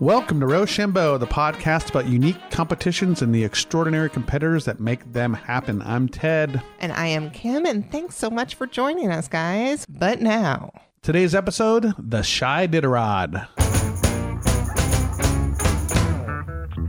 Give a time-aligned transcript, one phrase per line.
[0.00, 5.34] Welcome to Rochambeau, the podcast about unique competitions and the extraordinary competitors that make them
[5.34, 5.82] happen.
[5.82, 6.62] I'm Ted.
[6.78, 9.84] And I am Kim, and thanks so much for joining us, guys.
[9.86, 13.59] But now, Today's episode The Shiditarod.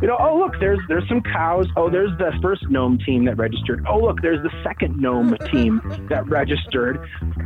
[0.02, 1.68] You know, oh look, there's there's some cows.
[1.78, 3.86] Oh, there's the first gnome team that registered.
[3.88, 5.80] Oh look, there's the second gnome team
[6.10, 6.98] that registered.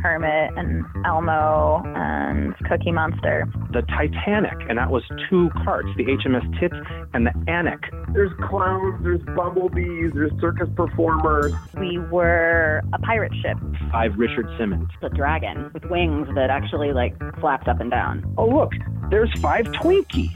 [0.02, 3.46] Kermit and Elmo and Cookie Monster.
[3.72, 6.74] The Titanic, and that was two carts, the HMS Tits
[7.12, 7.82] and the Anik.
[8.14, 11.52] There's clowns, there's bumblebees, there's circus performers.
[11.78, 13.58] We were a pirate ship,
[13.92, 14.88] Five Richard Simmons.
[15.02, 18.24] a dragon with wings that actually like flapped up and down.
[18.38, 18.72] Oh look,
[19.10, 20.32] there's five Twinkies.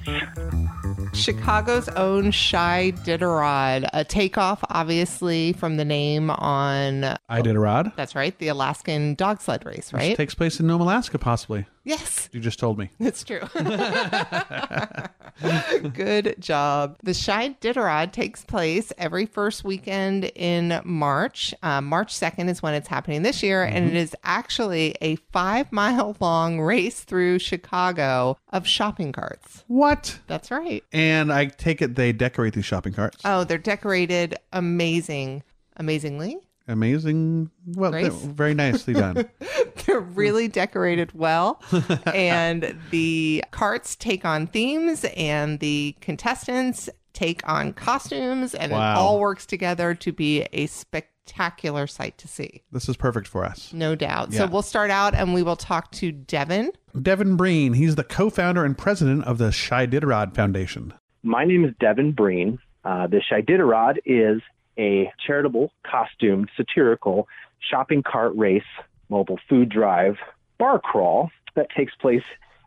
[1.12, 7.94] Chicago's own Shy Diderod, a takeoff, obviously, from the name on, Iditarod.
[7.96, 10.16] that's right, the Alaskan dog sled race, Which right?
[10.16, 11.66] takes place in Nome, Alaska, possibly.
[11.84, 12.90] Yes, You just told me.
[13.00, 13.40] it's true.
[15.94, 16.98] Good job.
[17.02, 21.54] The Shy Diderod takes place every first weekend in March.
[21.62, 25.70] Uh, March 2nd is when it's happening this year, and it is actually a five
[25.72, 29.64] mile long race through Chicago of shopping carts.
[29.66, 30.18] What?
[30.26, 30.84] That's right.
[30.92, 33.18] And I take it they decorate these shopping carts.
[33.24, 35.42] Oh, they're decorated amazing,
[35.76, 36.38] amazingly.
[36.68, 37.50] Amazing.
[37.66, 38.12] Well, Grace?
[38.14, 39.28] very nicely done.
[39.86, 41.60] They're really decorated well,
[42.14, 48.92] and the carts take on themes, and the contestants take on costumes, and Wow.
[48.92, 52.62] it all works together to be a spectacular sight to see.
[52.70, 53.72] this is perfect for us.
[53.72, 54.30] No doubt.
[54.32, 54.38] Yeah.
[54.38, 56.70] So we'll start out, and we will talk to Devin.
[57.02, 60.94] Devin Breen, he's the co founder and president of the Shiditarod Foundation.
[61.22, 62.58] My name is Devin Breen.
[62.84, 64.40] Uh, the Shiditarod is
[64.78, 68.62] a charitable, costumed, satirical shopping cart race,
[69.08, 70.16] mobile food drive,
[70.58, 72.22] bar crawl that takes place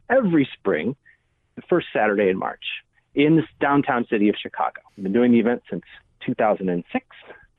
[0.10, 0.96] every spring,
[1.56, 2.64] the first Saturday in March,
[3.16, 4.82] in the downtown city of Chicago.
[4.98, 5.84] I've been doing the event since
[6.26, 7.06] 2006.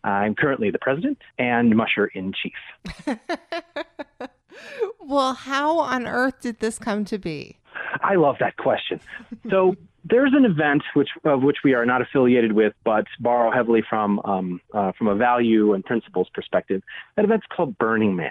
[0.04, 3.16] I'm currently the president and musher in chief.
[5.00, 7.58] Well, how on earth did this come to be?
[8.02, 9.00] I love that question.
[9.50, 13.82] So there's an event which of which we are not affiliated with, but borrow heavily
[13.88, 16.82] from um, uh, from a value and principles perspective.
[17.16, 18.30] That event's called Burning Man.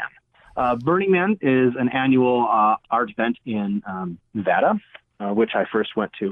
[0.55, 4.79] Uh, Burning Man is an annual uh, art event in um, Nevada,
[5.19, 6.31] uh, which I first went to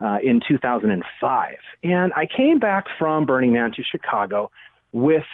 [0.00, 4.50] uh, in 2005, and I came back from Burning Man to Chicago
[4.92, 5.24] with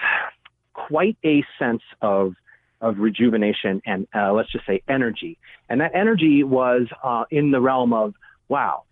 [0.74, 2.34] quite a sense of
[2.82, 5.38] of rejuvenation and uh, let's just say energy.
[5.70, 6.88] And that energy was
[7.30, 8.12] in the realm of,
[8.48, 8.82] wow,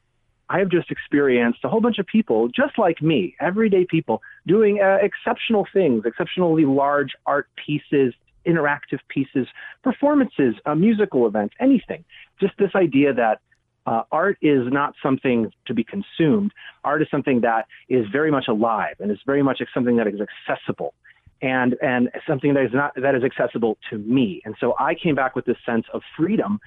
[0.49, 4.81] I have just experienced a whole bunch of people just like me, everyday people, doing
[4.83, 8.15] uh, exceptional things, exceptionally large art pieces,
[8.47, 9.47] interactive pieces,
[9.83, 12.05] performances, uh, musical events, anything.
[12.41, 13.41] Just this idea that
[13.87, 16.53] uh, art is not something to be consumed.
[16.85, 20.21] Art is something that is very much alive and is very much something that is
[20.21, 20.95] accessible
[21.43, 24.41] and and something that is not that is accessible to me.
[24.45, 26.61] And so I came back with this sense of freedom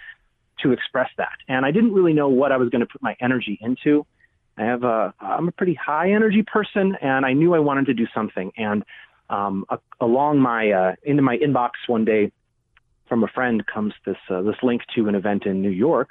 [0.63, 1.37] to express that.
[1.47, 4.05] And I didn't really know what I was going to put my energy into.
[4.57, 7.93] I have a I'm a pretty high energy person, and I knew I wanted to
[7.93, 8.51] do something.
[8.57, 8.83] And
[9.29, 12.31] um, a, along my uh, into my inbox one day
[13.07, 16.09] from a friend comes this uh, this link to an event in New York,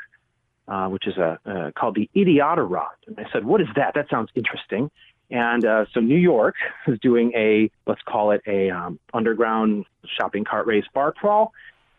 [0.69, 2.87] uh, which is a uh, called the Idiotarod.
[3.07, 3.95] And I said, "What is that?
[3.95, 4.91] That sounds interesting."
[5.31, 6.55] And uh, so New York
[6.87, 9.87] is doing a let's call it a um, underground
[10.19, 11.53] shopping cart race bar crawl.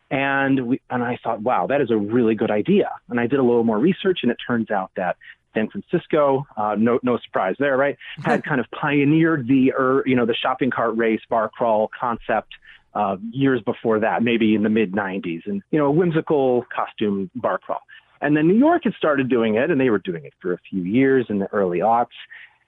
[0.09, 2.91] And we and I thought, wow, that is a really good idea.
[3.09, 5.17] And I did a little more research, and it turns out that
[5.53, 10.15] San Francisco, uh, no no surprise there, right, had kind of pioneered the er, you
[10.15, 12.53] know the shopping cart race bar crawl concept
[12.93, 17.29] uh, years before that, maybe in the mid '90s, and you know a whimsical costume
[17.35, 17.81] bar crawl.
[18.21, 20.57] And then New York had started doing it, and they were doing it for a
[20.69, 22.15] few years in the early aughts.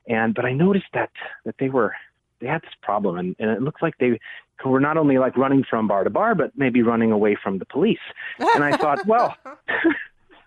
[0.08, 1.12] And but I noticed that
[1.46, 1.96] that they were
[2.40, 4.20] they had this problem, and, and it looks like they
[4.66, 7.66] were not only like running from bar to bar, but maybe running away from the
[7.66, 8.00] police.
[8.40, 9.36] And I thought, well,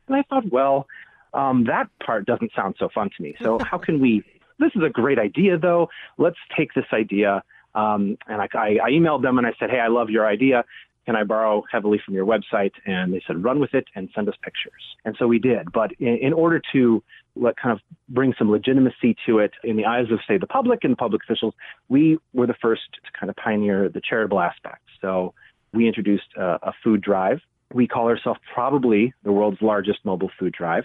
[0.09, 0.87] and I thought, well,
[1.35, 3.35] um, that part doesn't sound so fun to me.
[3.43, 4.23] So how can we?
[4.59, 5.89] This is a great idea, though.
[6.19, 7.43] Let's take this idea.
[7.75, 10.65] Um, and I, I, I emailed them and I said, hey, I love your idea.
[11.07, 12.73] Can I borrow heavily from your website?
[12.87, 14.83] And they said, run with it and send us pictures.
[15.05, 15.73] And so we did.
[15.73, 17.03] But in, in order to
[17.35, 20.85] let kind of bring some legitimacy to it in the eyes of, say, the public
[20.85, 21.55] and public officials,
[21.89, 24.83] we were the first to kind of pioneer the charitable aspect.
[25.01, 25.35] So
[25.73, 27.41] we introduced a, a food drive.
[27.73, 30.85] We call ourselves probably the world's largest mobile food drive.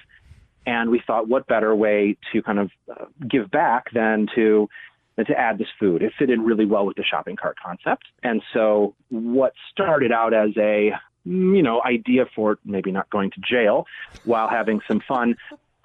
[0.66, 4.70] And we thought, what better way to kind of uh, give back than to
[5.16, 6.02] than to add this food?
[6.02, 8.04] It fit in really well with the shopping cart concept.
[8.22, 10.92] And so, what started out as a
[11.24, 13.86] you know idea for maybe not going to jail
[14.26, 15.36] while having some fun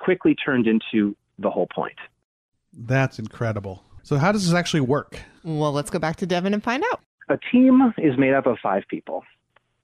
[0.03, 1.99] quickly turned into the whole point.
[2.73, 3.85] That's incredible.
[4.03, 5.21] So, how does this actually work?
[5.45, 7.01] Well, let's go back to Devin and find out.
[7.29, 9.23] A team is made up of five people,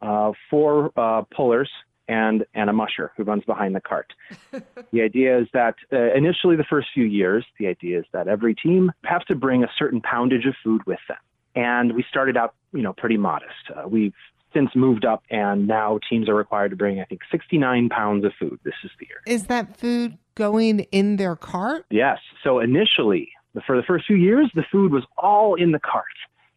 [0.02, 1.70] uh, four uh, pullers
[2.08, 4.12] and and a musher who runs behind the cart.
[4.92, 8.54] the idea is that uh, initially, the first few years, the idea is that every
[8.54, 11.18] team has to bring a certain poundage of food with them.
[11.54, 13.54] And we started out, you know, pretty modest.
[13.74, 14.14] Uh, we've
[14.52, 18.32] since moved up, and now teams are required to bring, I think, 69 pounds of
[18.38, 18.58] food.
[18.64, 19.20] This is the year.
[19.26, 21.84] Is that food going in their cart?
[21.90, 22.18] Yes.
[22.44, 23.28] So initially,
[23.66, 26.04] for the first few years, the food was all in the cart.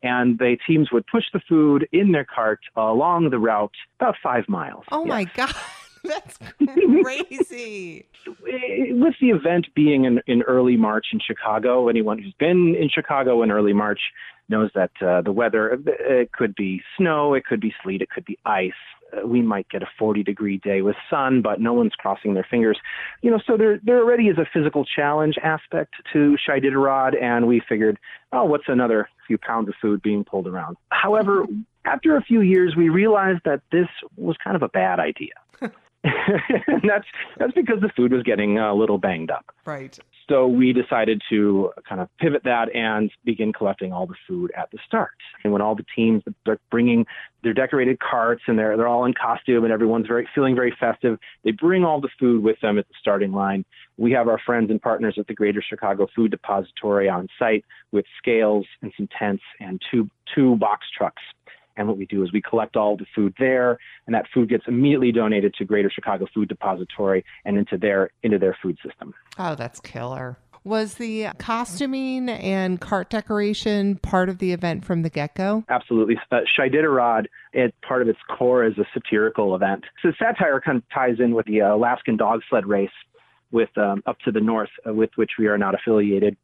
[0.03, 4.49] And the teams would push the food in their cart along the route about five
[4.49, 4.83] miles.
[4.91, 5.09] Oh Yes.
[5.09, 5.55] my God.
[6.03, 8.05] That's crazy.
[8.35, 13.43] with the event being in, in early March in Chicago, anyone who's been in Chicago
[13.43, 13.99] in early March
[14.49, 18.25] knows that uh, the weather it could be snow, it could be sleet, it could
[18.25, 18.71] be ice.
[19.11, 22.45] Uh, we might get a 40 degree day with sun, but no one's crossing their
[22.49, 22.77] fingers.
[23.21, 27.61] You know, so there there already is a physical challenge aspect to Shiditarod, and we
[27.67, 27.97] figured,
[28.31, 30.77] oh, what's another few pounds of food being pulled around?
[30.89, 31.45] However,
[31.85, 33.87] after a few years, we realized that this
[34.17, 35.33] was kind of a bad idea.
[36.03, 37.05] and that's
[37.37, 39.45] that's because the food was getting a little banged up.
[39.65, 39.97] Right.
[40.29, 44.71] So we decided to kind of pivot that and begin collecting all the food at
[44.71, 45.11] the start.
[45.43, 47.05] And when all the teams are bringing
[47.43, 51.19] their decorated carts and they're they're all in costume and everyone's very feeling very festive,
[51.43, 53.65] they bring all the food with them at the starting line.
[53.97, 58.05] We have our friends and partners at the Greater Chicago Food Depository on site with
[58.17, 61.21] scales and some tents and two two box trucks.
[61.81, 64.65] And what we do is we collect all the food there, and that food gets
[64.67, 69.15] immediately donated to Greater Chicago Food Depository and into their into their food system.
[69.39, 70.37] Oh, that's killer.
[70.63, 75.63] Was the costuming and cart decoration part of the event from the get go?
[75.69, 76.19] Absolutely.
[76.31, 79.85] Uh, Shiditarod, it, part of its core is a satirical event.
[80.03, 82.91] So satire kind of ties in with the uh, Alaskan dog sled race
[83.51, 86.37] with um, up to the north, uh, with which we are not affiliated.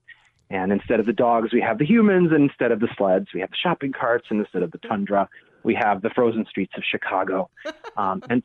[0.49, 3.41] And instead of the dogs, we have the humans, and instead of the sleds, we
[3.41, 5.27] have the shopping carts, and instead of the tundra,
[5.63, 7.49] we have the frozen streets of Chicago.
[7.97, 8.43] Um, and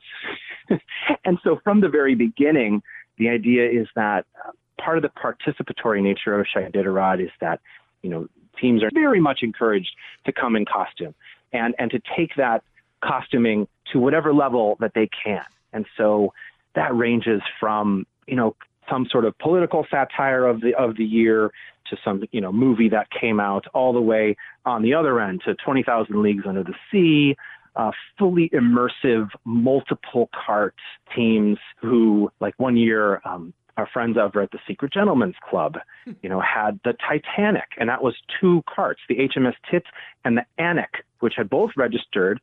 [1.25, 2.81] and so from the very beginning,
[3.19, 4.49] the idea is that uh,
[4.81, 7.59] part of the participatory nature of Shiditarod is that
[8.01, 8.27] you know
[8.59, 9.91] teams are very much encouraged
[10.25, 11.13] to come in costume
[11.51, 12.63] and and to take that
[13.03, 15.43] costuming to whatever level that they can.
[15.71, 16.33] And so
[16.73, 18.55] that ranges from you know
[18.93, 21.51] some sort of political satire of the of the year
[21.89, 24.35] to some you know movie that came out all the way
[24.65, 27.35] on the other end to 20,000 Leagues Under the Sea,
[27.75, 30.75] uh, fully immersive multiple cart
[31.15, 35.79] teams who like one year um, our friends over at the Secret Gentlemen's Club,
[36.21, 39.83] you know, had the Titanic, and that was two carts, the HMS Tit
[40.23, 42.39] and the Anik, which had both registered,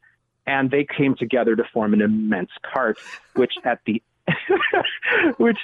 [0.48, 2.98] and they came together to form an immense cart,
[3.34, 4.02] which at the
[5.38, 5.58] which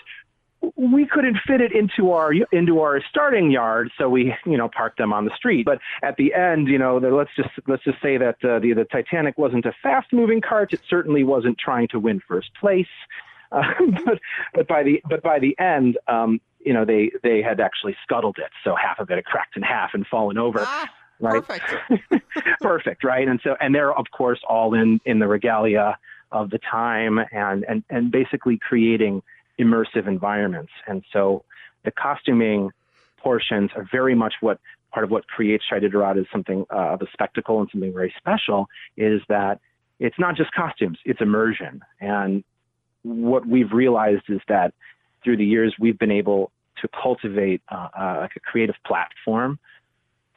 [0.77, 4.99] we couldn't fit it into our into our starting yard, so we you know parked
[4.99, 5.65] them on the street.
[5.65, 8.73] But at the end, you know, the, let's just let's just say that uh, the
[8.75, 10.73] the Titanic wasn't a fast moving cart.
[10.73, 12.87] It certainly wasn't trying to win first place.
[13.53, 13.63] Uh,
[14.05, 14.19] but
[14.55, 18.37] but by the but by the end, um, you know, they they had actually scuttled
[18.39, 20.59] it, so half of it had cracked in half and fallen over.
[20.63, 21.45] Ah, right?
[21.47, 22.25] perfect.
[22.61, 23.29] Perfect, right?
[23.29, 25.97] And so and they're of course all in in the regalia
[26.33, 29.23] of the time and and and basically creating
[29.59, 30.73] immersive environments.
[30.87, 31.45] And so
[31.85, 32.71] the costuming
[33.19, 34.61] portions are very much what
[34.93, 38.67] part of what creates Shiditarod is something uh, of a spectacle and something very special
[38.97, 39.61] is that
[39.99, 41.81] it's not just costumes, it's immersion.
[42.01, 42.45] And
[43.03, 44.75] what we've realized is that
[45.23, 46.51] through the years we've been able
[46.83, 49.59] to cultivate uh, uh, like a creative platform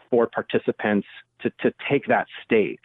[0.09, 1.07] for participants
[1.41, 2.79] to, to take that stage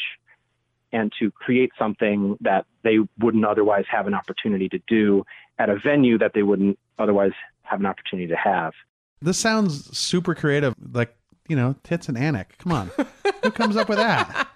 [0.95, 5.25] and to create something that they wouldn't otherwise have an opportunity to do
[5.59, 7.33] at a venue that they wouldn't otherwise
[7.63, 8.73] have an opportunity to have.
[9.21, 11.17] This sounds super creative, like
[11.49, 12.57] you know, tits and Anik.
[12.59, 12.91] Come on,
[13.43, 14.49] who comes up with that?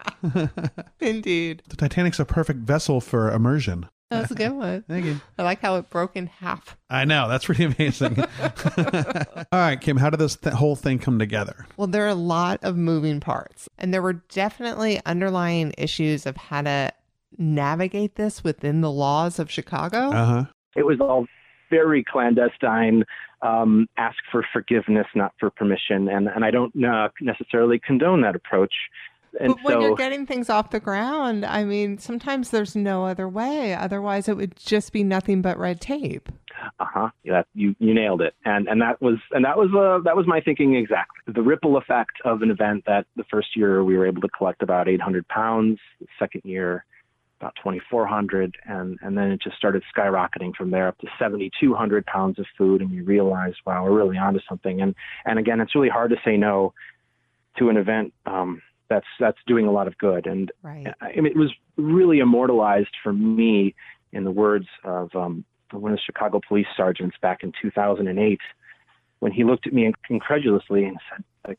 [1.01, 1.63] Indeed.
[1.69, 3.89] The Titanic's a perfect vessel for immersion.
[4.11, 4.85] That's a good one.
[4.89, 5.21] Thank you.
[5.39, 6.77] I like how it broke in half.
[6.89, 8.19] I know that's pretty amazing.
[8.79, 11.67] All right, Kim, how did this th- whole thing come together?
[11.77, 16.37] Well, there are a lot of moving parts, and there were definitely underlying issues of
[16.37, 16.93] how to
[17.37, 20.11] navigate this within the laws of Chicago.
[20.11, 20.45] Uh huh.
[20.75, 21.27] It was all
[21.71, 23.05] very clandestine,
[23.43, 26.09] um, ask for forgiveness, not for permission.
[26.09, 28.73] And, and I don't uh, necessarily condone that approach.
[29.39, 33.05] And but when so, you're getting things off the ground, I mean, sometimes there's no
[33.05, 33.75] other way.
[33.75, 36.29] Otherwise, it would just be nothing but red tape.
[36.81, 38.35] uh huh, yeah, you you nailed it.
[38.45, 41.33] And and that was and that was uh, that was my thinking exactly.
[41.33, 44.63] The ripple effect of an event that the first year we were able to collect
[44.63, 45.79] about 800 pounds.
[46.01, 46.85] The second year
[47.41, 52.39] about 2,400, and and then it just started skyrocketing from there up to 7,200 pounds
[52.39, 54.81] of food, and we realized, wow, we're really onto something.
[54.81, 56.75] And and again, it's really hard to say no
[57.59, 60.27] to an event um, that's that's doing a lot of good.
[60.27, 60.87] And Right.
[61.01, 63.75] I mean, it was really immortalized for me
[64.13, 68.41] in the words of um, one of the Chicago police sergeants back in 2008
[69.21, 71.59] when he looked at me incredulously and said, like,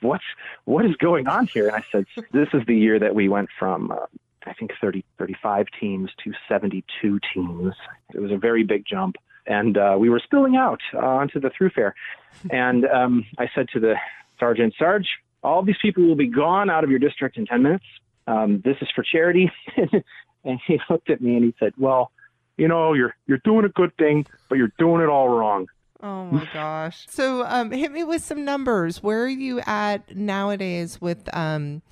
[0.00, 0.24] what's,
[0.64, 1.66] what is going on here?
[1.66, 4.06] And I said, this is the year that we went from, uh,
[4.46, 7.74] I think 30, 35 teams to 72 teams.
[8.14, 9.16] It was a very big jump.
[9.46, 11.92] And uh, we were spilling out uh, onto the throughfare.
[12.50, 13.96] And um, I said to the
[14.38, 15.08] sergeant, Sarge,
[15.48, 17.84] all these people will be gone out of your district in 10 minutes.
[18.26, 19.50] Um, this is for charity.
[20.44, 22.12] and he looked at me and he said, well,
[22.56, 25.66] you know, you're, you're doing a good thing, but you're doing it all wrong.
[26.02, 27.06] Oh my gosh.
[27.08, 29.02] So um, hit me with some numbers.
[29.02, 31.82] Where are you at nowadays with um,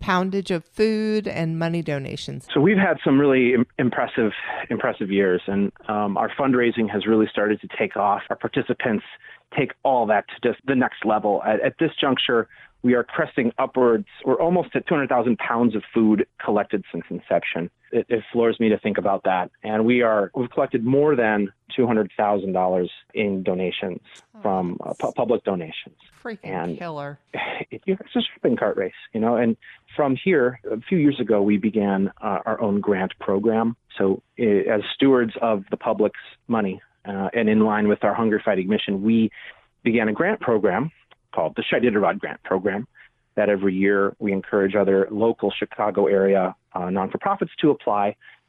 [0.00, 2.46] poundage of food and money donations?
[2.52, 4.32] So we've had some really Im- impressive,
[4.70, 8.22] impressive years, and um, our fundraising has really started to take off.
[8.30, 9.04] Our participants
[9.56, 11.42] take all that to just the next level.
[11.44, 12.48] At, at this juncture,
[12.82, 14.06] we are cresting upwards.
[14.24, 17.70] We're almost at 200,000 pounds of food collected since inception.
[17.90, 19.50] It, it floors me to think about that.
[19.62, 24.00] And we are we've collected more than $200,000 in donations
[24.42, 27.18] from uh, pu- public donations Freaking And- killer.
[27.70, 29.36] it, it's a shopping cart race, you know.
[29.36, 29.56] And
[29.94, 33.76] from here, a few years ago, we began uh, our own grant program.
[33.98, 38.40] So, uh, as stewards of the public's money, uh, and in line with our hunger
[38.44, 39.30] fighting mission, we
[39.84, 40.90] began a grant program
[41.36, 42.82] called the Shiditarod Grant Program.
[43.38, 46.44] That every year we encourage other local Chicago area
[46.76, 48.06] uh, non-for-profits to apply.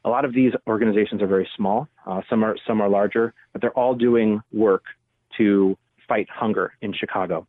[0.08, 1.78] A lot of these organizations are very small.
[2.08, 4.30] Uh, some are some are larger, but they're all doing
[4.66, 4.84] work
[5.38, 5.76] to
[6.10, 7.46] fight hunger in Chicago.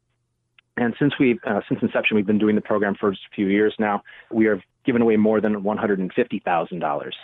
[0.81, 3.48] And since we uh, since inception, we've been doing the program for just a few
[3.48, 3.96] years now.
[4.39, 7.15] We have given away more than one hundred and fifty thousand dollars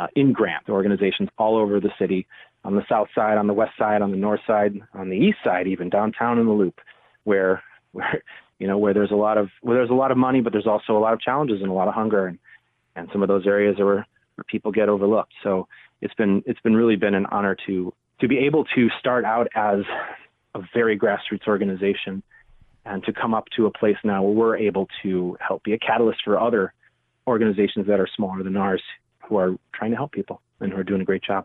[0.00, 2.20] uh, in grant to organizations all over the city,
[2.66, 5.38] on the south side, on the west side, on the north side, on the east
[5.48, 6.78] side, even downtown in the Loop,
[7.28, 8.22] where where
[8.58, 10.66] you know where there's a lot of where there's a lot of money, but there's
[10.66, 12.38] also a lot of challenges and a lot of hunger, and
[12.96, 15.32] and some of those areas are where, where people get overlooked.
[15.42, 15.68] So
[16.00, 19.46] it's been it's been really been an honor to to be able to start out
[19.54, 19.80] as
[20.54, 22.22] a very grassroots organization
[22.84, 25.78] and to come up to a place now where we're able to help be a
[25.78, 26.72] catalyst for other
[27.26, 28.82] organizations that are smaller than ours
[29.28, 31.44] who are trying to help people and who are doing a great job.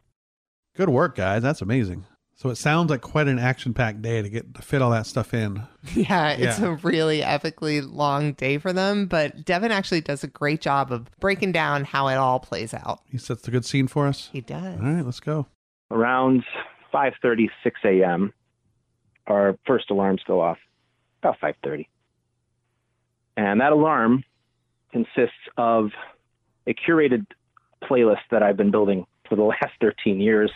[0.76, 1.44] Good work, guys.
[1.44, 2.06] That's amazing.
[2.36, 5.34] So it sounds like quite an action-packed day to get to fit all that stuff
[5.34, 5.64] in.
[5.96, 6.68] Yeah, it's Yeah.
[6.68, 11.08] a really epically long day for them, but Devin actually does a great job of
[11.20, 13.02] breaking down how it all plays out.
[13.10, 14.30] He sets the good scene for us.
[14.34, 14.80] He does.
[14.80, 15.46] All right, let's go.
[15.92, 16.44] Around
[16.94, 18.34] 5:30, 6 a.m.,
[19.28, 20.58] our first alarms go off.
[21.22, 21.88] About 5:30,
[23.38, 24.24] and that alarm
[24.92, 25.92] consists of
[26.68, 27.26] a curated
[27.84, 30.52] playlist that I've been building for the last 13 years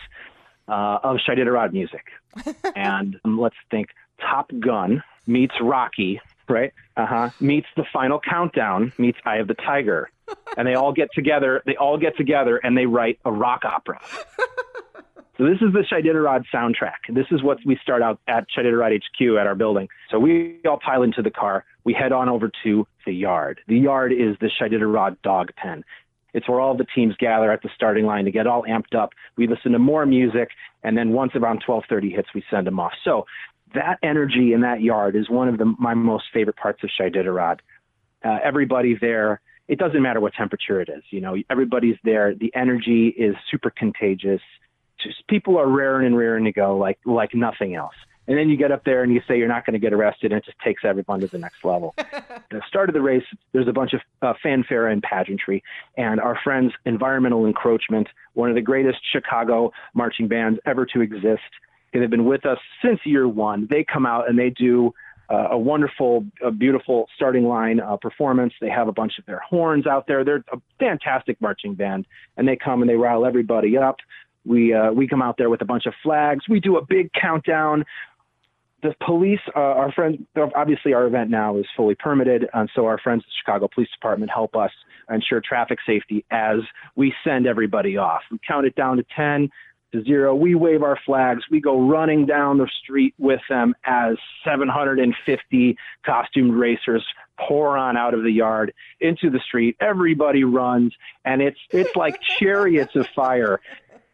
[0.68, 2.04] uh, of Shiditarod music.
[2.76, 3.88] and um, let's think
[4.20, 6.72] Top Gun meets Rocky, right?
[6.96, 7.30] Uh huh.
[7.40, 10.10] Meets the final countdown, meets Eye of the Tiger.
[10.56, 13.98] And they all get together, they all get together and they write a rock opera.
[15.38, 17.14] So this is the Shiditarod soundtrack.
[17.14, 19.88] This is what we start out at Shiditarod HQ at our building.
[20.10, 21.64] So we all pile into the car.
[21.84, 23.60] We head on over to the yard.
[23.68, 25.84] The yard is the Shiditarod dog pen.
[26.34, 29.10] It's where all the teams gather at the starting line to get all amped up.
[29.36, 30.50] We listen to more music,
[30.82, 32.92] and then once around 12:30 hits, we send them off.
[33.04, 33.26] So
[33.74, 37.10] that energy in that yard is one of the, my most favorite parts of Shai
[38.24, 41.02] Uh, everybody there, it doesn't matter what temperature it is.
[41.10, 42.34] You know, everybody's there.
[42.34, 44.40] The energy is super contagious.
[45.02, 47.94] Just people are raring and raring to go like like nothing else.
[48.28, 50.32] And then you get up there and you say you're not going to get arrested,
[50.32, 51.94] and it just takes everyone to the next level.
[52.50, 55.64] the start of the race, there's a bunch of uh, fanfare and pageantry,
[55.96, 61.40] and our friends, Environmental Encroachment, one of the greatest Chicago marching bands ever to exist.
[61.92, 63.66] They've been with us since year one.
[63.70, 64.92] They come out and they do
[65.30, 68.52] uh, a wonderful, a beautiful starting line uh, performance.
[68.60, 70.22] They have a bunch of their horns out there.
[70.22, 72.06] They're a fantastic marching band,
[72.36, 73.96] and they come and they rile everybody up.
[74.44, 76.48] We uh, we come out there with a bunch of flags.
[76.48, 77.84] We do a big countdown.
[78.82, 80.18] The police, uh, our friends,
[80.54, 83.90] obviously our event now is fully permitted, and so our friends at the Chicago Police
[83.90, 84.70] Department help us
[85.10, 86.58] ensure traffic safety as
[86.94, 88.22] we send everybody off.
[88.30, 89.50] We count it down to ten
[89.92, 90.34] to zero.
[90.34, 91.42] We wave our flags.
[91.50, 97.04] We go running down the street with them as 750 costumed racers
[97.38, 99.76] pour on out of the yard into the street.
[99.80, 100.94] Everybody runs,
[101.24, 103.60] and it's it's like chariots of fire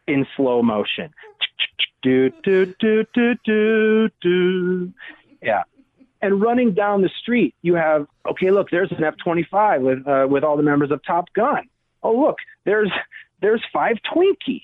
[0.07, 1.13] in slow motion.
[2.05, 4.93] Do do do do do do.
[5.41, 5.63] Yeah.
[6.21, 8.51] And running down the street, you have okay.
[8.51, 11.67] Look, there's an F-25 with uh, with all the members of Top Gun
[12.05, 12.91] oh look, there's
[13.41, 14.61] there's five Twinkies.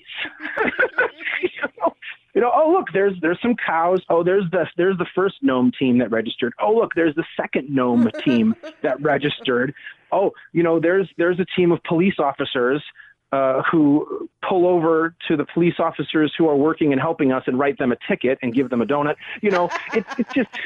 [1.42, 1.94] you, know?
[2.34, 4.02] you know, oh look, there's there's some cows.
[4.10, 6.54] Oh, there's the there's the first gnome team that registered.
[6.62, 9.74] Oh look, there's the second gnome team that registered.
[10.12, 12.84] Oh, you know, there's there's a team of police officers
[13.32, 17.58] uh, who pull over to the police officers who are working and helping us and
[17.58, 19.16] write them a ticket and give them a donut.
[19.42, 20.50] You know, it's it's just.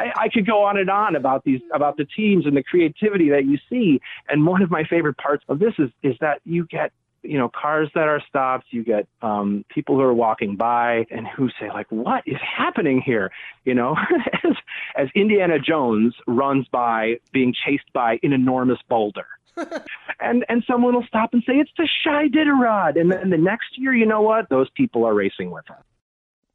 [0.00, 3.30] I, I could go on and on about these about the teams and the creativity
[3.30, 4.00] that you see.
[4.28, 7.48] And one of my favorite parts of this is is that you get you know
[7.48, 11.68] cars that are stopped you get um people who are walking by and who say
[11.68, 13.30] like what is happening here
[13.64, 13.96] you know
[14.44, 14.52] as
[14.96, 19.26] as indiana jones runs by being chased by an enormous boulder
[20.20, 23.94] and and someone will stop and say it's the Shiditarod and then the next year
[23.94, 25.82] you know what those people are racing with us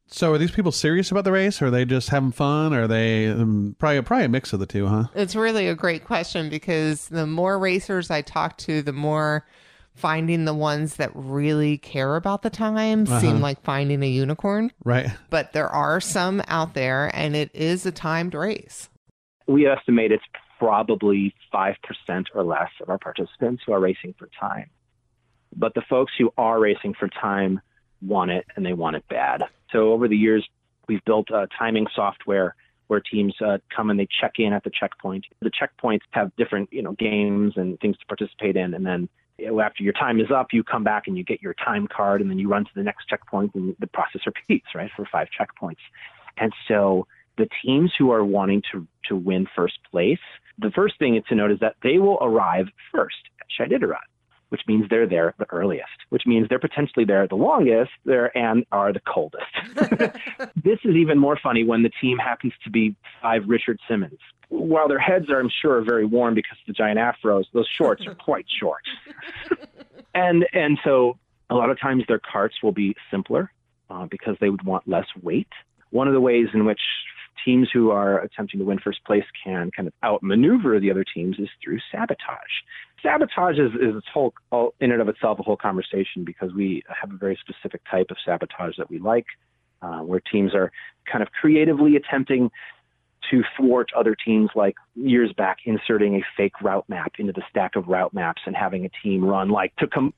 [0.06, 1.62] So are these people serious about the race?
[1.62, 2.74] Or are they just having fun?
[2.74, 5.04] Or are they um, probably probably a mix of the two, huh?
[5.14, 9.46] It's really a great question because the more racers I talk to, the more
[9.94, 14.72] finding the ones that really care about the time seem like finding a unicorn.
[14.84, 15.06] Right.
[15.30, 18.88] But there are some out there, and it is a timed race.
[19.46, 20.24] we estimate it's
[20.64, 21.76] probably 5%
[22.34, 24.70] or less of our participants who are racing for time.
[25.54, 27.60] But the folks who are racing for time
[28.00, 29.42] want it and they want it bad.
[29.72, 30.48] So over the years,
[30.88, 32.54] we've built uh, timing software
[32.86, 35.26] where teams uh, come and they check in at the checkpoint.
[35.40, 39.08] The checkpoints have different, you know, games and things to participate in, and then
[39.60, 42.30] after your time is up, you come back and you get your time card, and
[42.30, 45.82] then you run to the next checkpoint, and the process repeats, right, for five checkpoints.
[46.36, 47.06] And so
[47.36, 50.18] the teams who are wanting to to win first place,
[50.58, 53.96] the first thing to note is that they will arrive first at Shiditarod,
[54.48, 58.64] which means they're there the earliest, which means they're potentially there the longest, there and
[58.72, 59.44] are the coldest.
[60.64, 64.18] this is even more funny when the team happens to be five Richard Simmons.
[64.48, 68.06] While their heads are, I'm sure, very warm because of the giant afros, those shorts
[68.06, 68.82] are quite short.
[70.14, 71.18] and and so
[71.50, 73.50] a lot of times their carts will be simpler
[73.90, 75.48] uh, because they would want less weight.
[75.90, 76.80] One of the ways in which
[77.44, 81.36] teams who are attempting to win first place can kind of outmaneuver the other teams
[81.38, 82.62] is through sabotage.
[83.02, 87.12] Sabotage is, is whole, all, in and of itself a whole conversation because we have
[87.12, 89.26] a very specific type of sabotage that we like,
[89.82, 90.72] uh, where teams are
[91.10, 92.50] kind of creatively attempting
[93.30, 97.76] to thwart other teams, like years back, inserting a fake route map into the stack
[97.76, 100.12] of route maps and having a team run like to come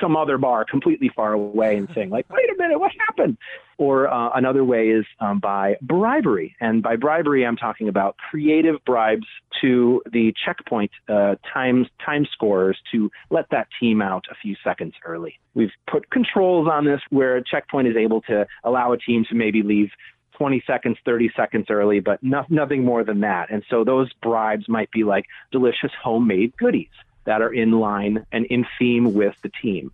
[0.00, 3.36] some other bar completely far away and saying like, wait a minute, what happened?
[3.78, 6.56] Or uh, another way is um, by bribery.
[6.60, 9.26] And by bribery, I'm talking about creative bribes
[9.60, 14.94] to the checkpoint uh, time, time scorers to let that team out a few seconds
[15.04, 15.38] early.
[15.54, 19.34] We've put controls on this where a checkpoint is able to allow a team to
[19.34, 19.90] maybe leave
[20.38, 23.50] 20 seconds, 30 seconds early, but no, nothing more than that.
[23.50, 26.88] And so those bribes might be like delicious homemade goodies
[27.26, 29.92] that are in line and in theme with the team.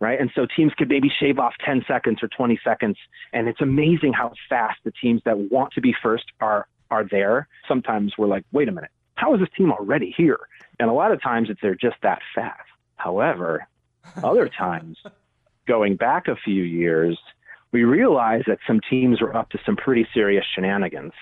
[0.00, 0.20] Right.
[0.20, 2.96] And so teams could maybe shave off 10 seconds or 20 seconds.
[3.32, 7.46] And it's amazing how fast the teams that want to be first are, are there.
[7.68, 10.40] Sometimes we're like, wait a minute, how is this team already here?
[10.80, 12.68] And a lot of times it's they're just that fast.
[12.96, 13.68] However,
[14.24, 14.98] other times,
[15.68, 17.16] going back a few years,
[17.70, 21.12] we realized that some teams were up to some pretty serious shenanigans.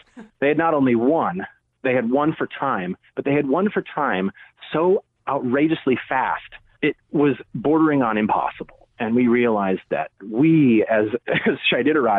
[0.40, 1.46] They had not only won,
[1.82, 4.30] they had won for time, but they had won for time
[4.72, 6.42] so outrageously fast,
[6.82, 8.76] it was bordering on impossible.
[8.98, 11.56] And we realized that we, as, as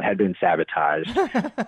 [0.04, 1.16] had been sabotaged.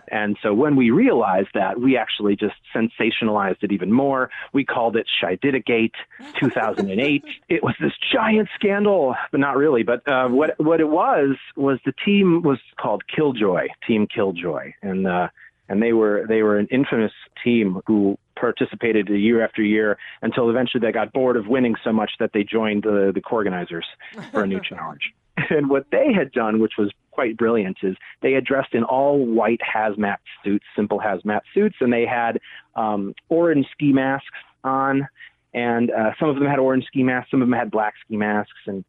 [0.12, 4.32] and so when we realized that, we actually just sensationalized it even more.
[4.53, 5.93] We called it Shiditagate
[6.39, 7.23] 2008.
[7.47, 9.84] it was this giant scandal, but not really.
[9.84, 14.73] But uh, what, what it was, was the team was called Killjoy, Team Killjoy.
[14.82, 15.27] And, uh,
[15.69, 20.82] and they were they were an infamous team who participated year after year until eventually
[20.82, 23.86] they got bored of winning so much that they joined the the organizers
[24.32, 25.13] for a new challenge.
[25.50, 29.26] And what they had done, which was quite brilliant, is they had dressed in all
[29.26, 32.39] white hazmat suits, simple hazmat suits, and they had
[32.76, 34.28] um, orange ski masks
[34.63, 35.08] on.
[35.54, 38.17] And uh, some of them had orange ski masks, some of them had black ski
[38.17, 38.84] masks, and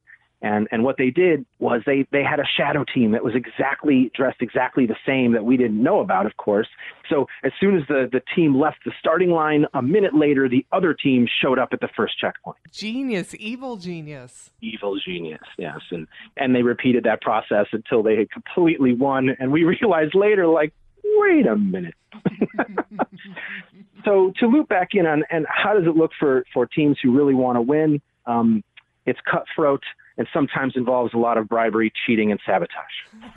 [0.44, 4.12] and and what they did was they they had a shadow team that was exactly
[4.14, 6.68] dressed exactly the same that we didn't know about, of course.
[7.08, 10.66] So as soon as the the team left the starting line, a minute later, the
[10.70, 12.58] other team showed up at the first checkpoint.
[12.70, 14.50] Genius, evil genius.
[14.60, 19.30] Evil genius, yes, and and they repeated that process until they had completely won.
[19.40, 21.94] And we realized later, like, wait a minute.
[24.04, 27.16] so to loop back in on and how does it look for for teams who
[27.16, 28.02] really want to win?
[28.26, 28.62] Um,
[29.06, 29.82] it's cutthroat
[30.16, 32.74] and sometimes involves a lot of bribery, cheating, and sabotage.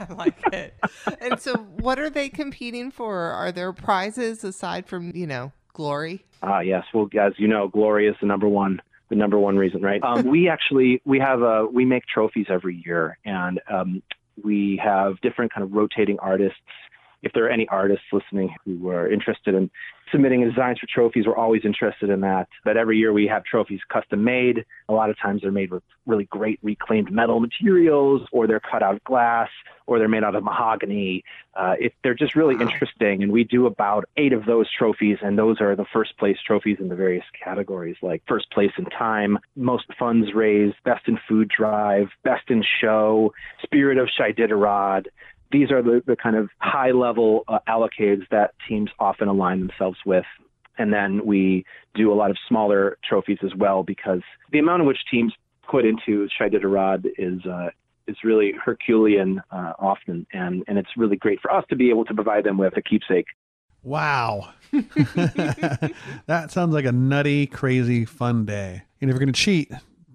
[0.00, 0.74] I like it.
[1.20, 3.18] and so, what are they competing for?
[3.18, 6.24] Are there prizes aside from, you know, glory?
[6.42, 6.84] Ah, yes.
[6.94, 10.02] Well, as you know, glory is the number one the number one reason, right?
[10.02, 14.02] Um, we actually we have a we make trophies every year, and um,
[14.44, 16.58] we have different kind of rotating artists.
[17.22, 19.70] If there are any artists listening who are interested in
[20.12, 22.48] submitting designs for trophies, we're always interested in that.
[22.64, 24.64] But every year we have trophies custom made.
[24.88, 28.82] A lot of times they're made with really great reclaimed metal materials, or they're cut
[28.82, 29.50] out of glass,
[29.86, 31.24] or they're made out of mahogany.
[31.54, 32.62] Uh, it, they're just really Wow.
[32.62, 36.38] interesting, and we do about eight of those trophies, and those are the first place
[36.46, 41.18] trophies in the various categories, like first place in time, most funds raised, best in
[41.28, 45.06] food drive, best in show, spirit of Shiditarod.
[45.50, 49.98] These are the, the kind of high level uh, allocades that teams often align themselves
[50.04, 50.26] with.
[50.76, 54.20] And then we do a lot of smaller trophies as well because
[54.52, 55.32] the amount in which teams
[55.68, 57.70] put into Shiditarod is uh,
[58.06, 62.04] is really Herculean uh, often, and and it's really great for us to be able
[62.06, 63.26] to provide them with a keepsake.
[63.82, 64.50] Wow.
[64.72, 68.82] that sounds like a nutty, crazy, fun day.
[69.00, 69.70] And if you're going to cheat,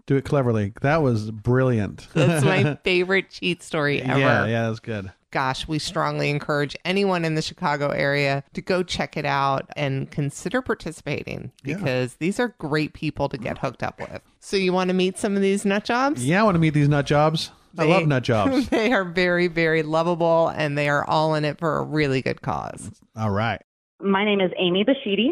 [0.06, 0.74] do it cleverly.
[0.82, 2.08] That was brilliant.
[2.14, 4.20] That's my favorite cheat story ever.
[4.20, 5.12] Yeah, yeah, that's good.
[5.34, 10.12] Gosh, we strongly encourage anyone in the Chicago area to go check it out and
[10.12, 11.78] consider participating Yeah.
[11.78, 14.22] because these are great people to get hooked up with.
[14.40, 16.24] So, you want to meet some of these nut jobs?
[16.24, 17.50] Yeah, I want to meet these nut jobs.
[17.80, 18.70] I love nut jobs.
[18.70, 22.44] they are very, very lovable and they are all in it for a really good
[22.44, 22.92] cause.
[23.18, 23.60] All right.
[24.00, 25.30] My name is Amy Bashidi.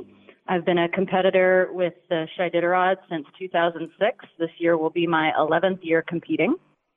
[0.47, 4.25] I've been a competitor with the Shiditarod since 2006.
[4.39, 6.55] This year will be my 11th year competing.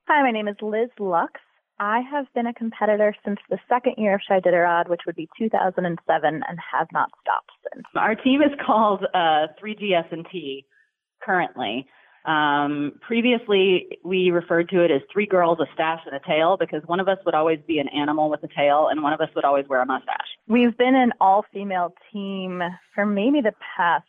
[0.08, 1.32] Hi, my name is Liz Lux.
[1.78, 6.42] I have been a competitor since the second year of Shiditarod, which would be 2007,
[6.48, 7.84] and have not stopped since.
[7.96, 10.66] Our team is called uh, 3GS&T
[11.22, 11.87] currently.
[12.24, 16.82] Um, previously, we referred to it as three girls, a stash, and a tail because
[16.87, 19.28] one of us would always be an animal with a tail, and one of us
[19.34, 20.28] would always wear a mustache.
[20.48, 22.62] We've been an all female team
[22.94, 24.06] for maybe the past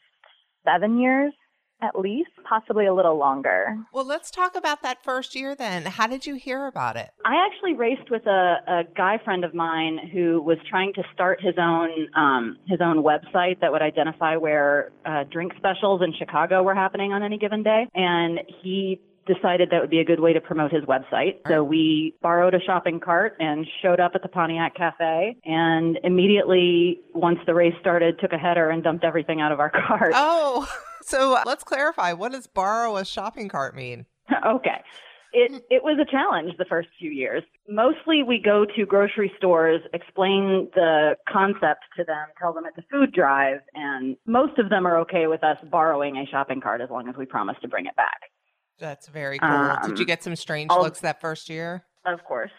[0.65, 1.33] seven years
[1.81, 3.77] at least, possibly a little longer.
[3.93, 5.83] Well, let's talk about that first year then.
[5.83, 7.11] How did you hear about it?
[7.25, 11.41] I actually raced with a, a guy friend of mine who was trying to start
[11.41, 16.63] his own um, his own website that would identify where uh, drink specials in Chicago
[16.63, 20.33] were happening on any given day, and he decided that would be a good way
[20.33, 21.37] to promote his website.
[21.47, 27.01] So we borrowed a shopping cart and showed up at the Pontiac Cafe, and immediately
[27.13, 30.13] once the race started, took a header and dumped everything out of our cart.
[30.15, 30.67] Oh,
[31.05, 32.13] so let's clarify.
[32.13, 34.05] What does borrow a shopping cart mean?
[34.45, 34.81] okay.
[35.37, 37.43] It it was a challenge the first few years.
[37.67, 42.83] Mostly we go to grocery stores, explain the concept to them, tell them it's a
[42.89, 46.89] food drive, and most of them are okay with us borrowing a shopping cart as
[46.89, 48.21] long as we promise to bring it back.
[48.79, 49.49] That's very cool.
[49.49, 51.83] did Um, you get some strange I'll- looks that first year?
[52.05, 52.51] Of course.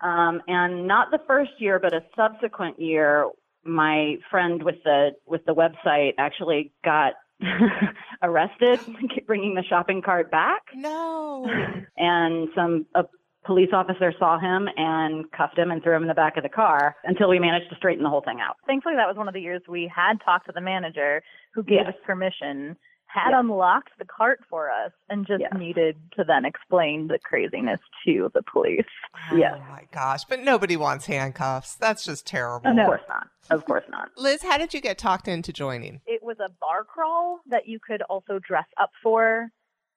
[0.00, 3.28] Um, and not the first year, but a subsequent year,
[3.64, 7.14] my friend with the with the website actually got
[8.22, 8.80] arrested
[9.26, 10.62] bringing the shopping cart back.
[10.74, 11.46] No.
[11.96, 13.04] and some a
[13.44, 16.48] police officer saw him and cuffed him and threw him in the back of the
[16.48, 18.56] car until we managed to straighten the whole thing out.
[18.66, 21.80] Thankfully, that was one of the years we had talked to the manager who gave
[21.84, 21.88] Yes.
[21.88, 22.76] us permission,
[23.14, 23.40] had Yes.
[23.40, 25.52] unlocked the cart for us, and just Yes.
[25.56, 28.84] needed to then explain the craziness to the police.
[29.32, 29.54] Yes.
[29.56, 30.24] Oh my gosh.
[30.24, 31.76] But nobody wants handcuffs.
[31.76, 32.68] That's just terrible.
[32.78, 33.28] Of course not.
[33.50, 34.10] Of course not.
[34.16, 36.00] Liz, how did you get talked into joining?
[36.06, 39.48] It was a bar crawl that you could also dress up for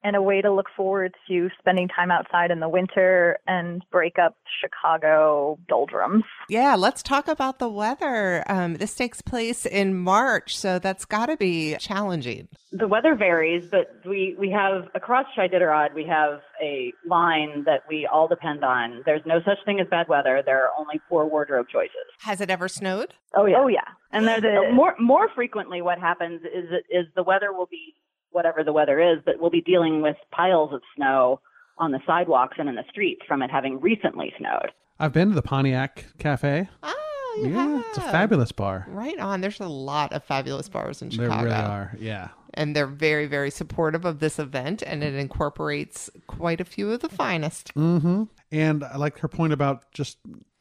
[0.03, 4.17] and a way to look forward to spending time outside in the winter and break
[4.19, 6.23] up Chicago doldrums.
[6.49, 8.43] Yeah, let's talk about the weather.
[8.47, 12.47] Um, this takes place in March, so that's got to be challenging.
[12.71, 18.05] The weather varies, but we, we have across Shiditarod, we have a line that we
[18.11, 19.01] all depend on.
[19.05, 20.41] There's no such thing as bad weather.
[20.45, 21.91] There are only poor wardrobe choices.
[22.19, 23.13] Has it ever snowed?
[23.33, 23.57] Oh yeah.
[23.59, 23.81] Oh, yeah.
[24.11, 27.93] And there's The- more more frequently what happens is is the weather will be
[28.37, 31.41] whatever the weather is, but we'll be dealing with piles of snow
[31.79, 34.71] on the sidewalks and in the streets from it having recently snowed.
[34.99, 36.69] I've been to the Pontiac Cafe.
[36.83, 37.85] Oh, you Yeah, have.
[37.89, 38.85] it's a fabulous bar.
[38.89, 39.41] Right on.
[39.41, 41.35] There's a lot of fabulous bars in Chicago.
[41.37, 41.95] They really are.
[41.99, 42.27] Yeah.
[42.53, 47.01] And they're very, very supportive of this event, and it incorporates quite a few of
[47.01, 47.73] the finest.
[47.75, 48.23] Mm-hmm.
[48.51, 50.17] And I like her point about just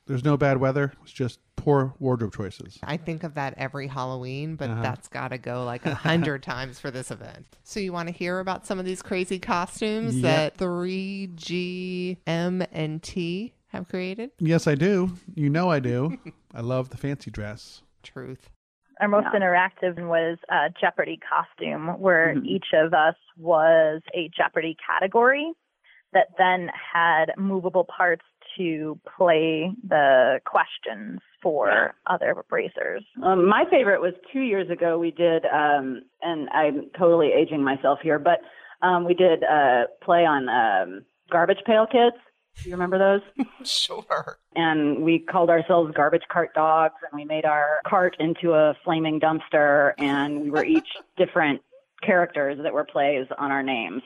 [0.06, 0.92] there's no bad weather.
[1.02, 2.78] It's just poor wardrobe choices.
[2.84, 4.82] I think of that every Halloween, but Uh-huh.
[4.82, 7.44] that's got to go like a hundred times for this event.
[7.64, 10.50] So you want to hear about some of these crazy costumes Yeah.
[10.50, 14.30] that 3GM and T have created?
[14.38, 15.10] Yes, I do.
[15.34, 16.16] You know I do.
[16.54, 17.82] I love the fancy dress.
[18.04, 18.50] Truth.
[19.00, 19.40] Our most Yeah.
[19.40, 22.46] interactive was a Jeopardy costume, where Mhm.
[22.46, 25.52] each of us was a Jeopardy category
[26.12, 28.24] that then had movable parts
[28.56, 33.04] to play the questions for other racers.
[33.22, 34.98] Um, my favorite was two years ago.
[34.98, 38.40] We did, um, and I'm totally aging myself here, but
[38.82, 42.16] Um, we did a play on um, Garbage Pail Kids.
[42.62, 43.46] Do you remember those?
[43.64, 44.38] Sure.
[44.54, 49.18] and we called ourselves Garbage Cart Dogs, and we made our cart into a flaming
[49.18, 51.62] dumpster, and we were each different
[52.02, 54.02] characters that were plays on our names.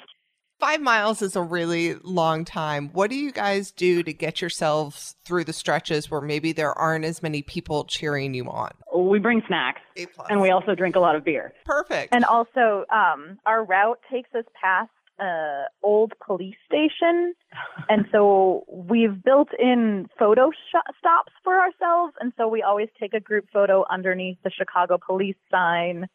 [0.61, 2.90] Five miles is a really long time.
[2.92, 7.07] What do you guys do to get yourselves through the stretches where maybe there aren't
[7.07, 8.70] as many people cheering you on?
[8.94, 10.27] We bring snacks, A plus.
[10.29, 11.55] and we also drink a lot of beer.
[11.64, 12.14] Perfect.
[12.14, 17.35] And also, um, our route takes us past a old police station,
[17.88, 23.14] and so we've built in photo sh- stops for ourselves, and so we always take
[23.14, 26.07] a group photo underneath the Chicago police sign.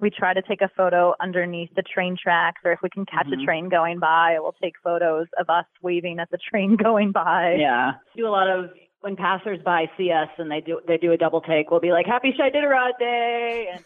[0.00, 3.26] We try to take a photo underneath the train tracks, or if we can catch
[3.26, 3.42] Mhm.
[3.42, 7.56] a train going by, we'll take photos of us waving at the train going by.
[7.58, 8.70] Yeah, do a lot of
[9.02, 11.70] when passersby see us and they do they do a double take.
[11.70, 13.84] We'll be like, "Happy Shiditarod Day," and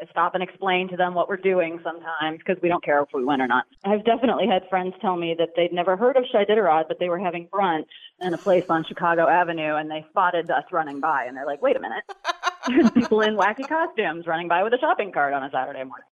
[0.00, 3.08] I stop and explain to them what we're doing sometimes because we don't care if
[3.14, 3.64] we win or not.
[3.84, 7.18] I've definitely had friends tell me that they'd never heard of Shiditarod, but they were
[7.20, 7.86] having brunch
[8.20, 11.62] in a place on Chicago Avenue and they spotted us running by and they're like,
[11.62, 12.02] "Wait a minute."
[12.68, 16.06] There's people in wacky costumes running by with a shopping cart on a Saturday morning.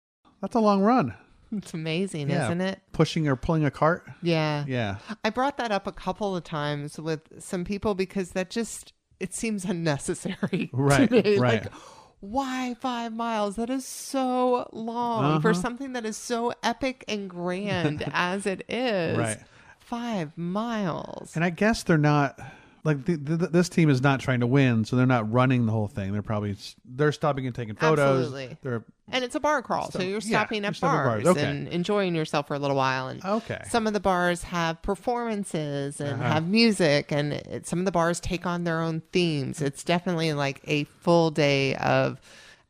[0.40, 1.14] That's a long run.
[1.52, 2.44] it's amazing, Yeah.
[2.46, 2.80] isn't it?
[2.92, 4.04] Pushing or pulling a cart.
[4.22, 4.64] Yeah.
[4.68, 4.96] Yeah.
[5.24, 9.34] I brought that up a couple of times with some people because that just it
[9.34, 11.38] seems unnecessary Right, to me.
[11.38, 11.64] right.
[11.64, 11.72] Like,
[12.20, 13.56] why five miles?
[13.56, 15.60] That is so long for Uh-huh.
[15.60, 19.16] something that is so epic and grand as it is.
[19.18, 19.38] Right.
[19.78, 21.34] Five miles.
[21.34, 22.38] And I guess they're not
[22.84, 25.72] like the, the, this team is not trying to win, so they're not running the
[25.72, 26.12] whole thing.
[26.12, 28.26] They're probably they're stopping and taking photos.
[28.26, 28.56] Absolutely.
[28.62, 31.24] They're And it's a bar crawl, so So- you're yeah, stopping you're at stopping bars,
[31.24, 31.46] bars, okay.
[31.46, 33.08] and enjoying yourself for a little while.
[33.08, 33.62] And okay.
[33.68, 36.32] some of the bars have performances and Uh-huh.
[36.34, 39.60] have music, and it, some of the bars take on their own themes.
[39.60, 42.20] It's definitely like a full day of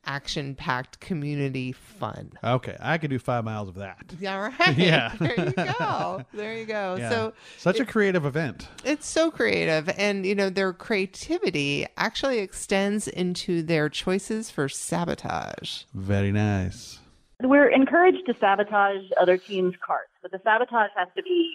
[0.08, 2.32] action-packed community fun.
[2.42, 4.12] Okay, I could do five miles of that.
[4.20, 4.76] Yeah, right.
[4.78, 5.12] Yeah.
[5.20, 6.24] there you go.
[6.34, 6.96] There you go.
[6.98, 7.10] Yeah.
[7.10, 8.66] So Such a creative event.
[8.84, 15.84] it's so creative, and you know their creativity actually extends into their choices for sabotage.
[15.94, 16.98] Very nice.
[17.42, 21.52] We're encouraged to sabotage other teams' carts, but the sabotage has to be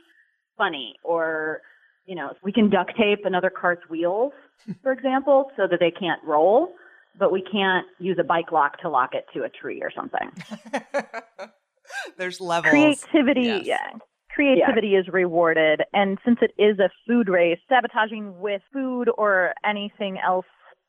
[0.58, 1.62] funny or,
[2.06, 4.32] you know, we can duct tape another cart's wheels,
[4.82, 6.70] for example, so that they can't roll,
[7.18, 10.32] but we can't use a bike lock to lock it to a tree or something.
[12.18, 12.72] There's levels.
[12.72, 13.66] creativity Yes.
[13.66, 13.90] yeah
[14.32, 20.18] creativity is rewarded and since it is a food race sabotaging with food or anything
[20.26, 20.46] else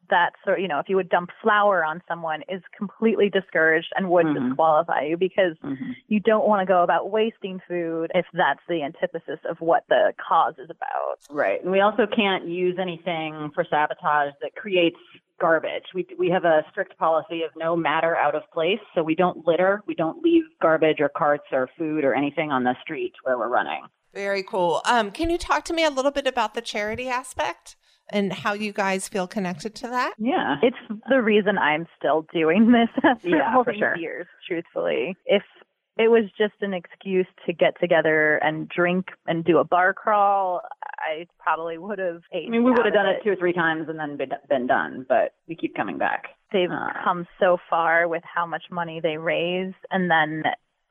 [0.08, 4.08] that sort you know if you would dump flour on someone is completely discouraged and
[4.08, 4.48] would Mhm.
[4.48, 5.90] disqualify you because Mm-hmm.
[6.08, 10.14] you don't want to go about wasting food if that's the antithesis of what the
[10.26, 11.60] cause is about Right.
[11.62, 14.98] And we also can't use anything for sabotage that creates
[15.40, 15.84] garbage.
[15.94, 19.46] We we have a strict policy of no matter out of place, so we don't
[19.46, 23.38] litter, we don't leave garbage or carts or food or anything on the street where
[23.38, 23.82] we're running.
[24.12, 24.80] Very cool.
[24.86, 27.74] Um, can you talk to me a little bit about the charity aspect
[28.10, 30.14] and how you guys feel connected to that?
[30.18, 30.56] Yeah.
[30.62, 30.76] it's
[31.08, 33.96] the reason i'm still doing this after Yeah, all for these sure.
[33.96, 35.42] years truthfully if
[35.96, 40.60] it was just an excuse to get together and drink and do a bar crawl
[40.98, 43.88] i probably would have I mean, we would have done it two or three times
[43.88, 46.24] and then been, been done, but we keep coming back.
[46.52, 50.42] they've Uh, come so far with how much money they raise and then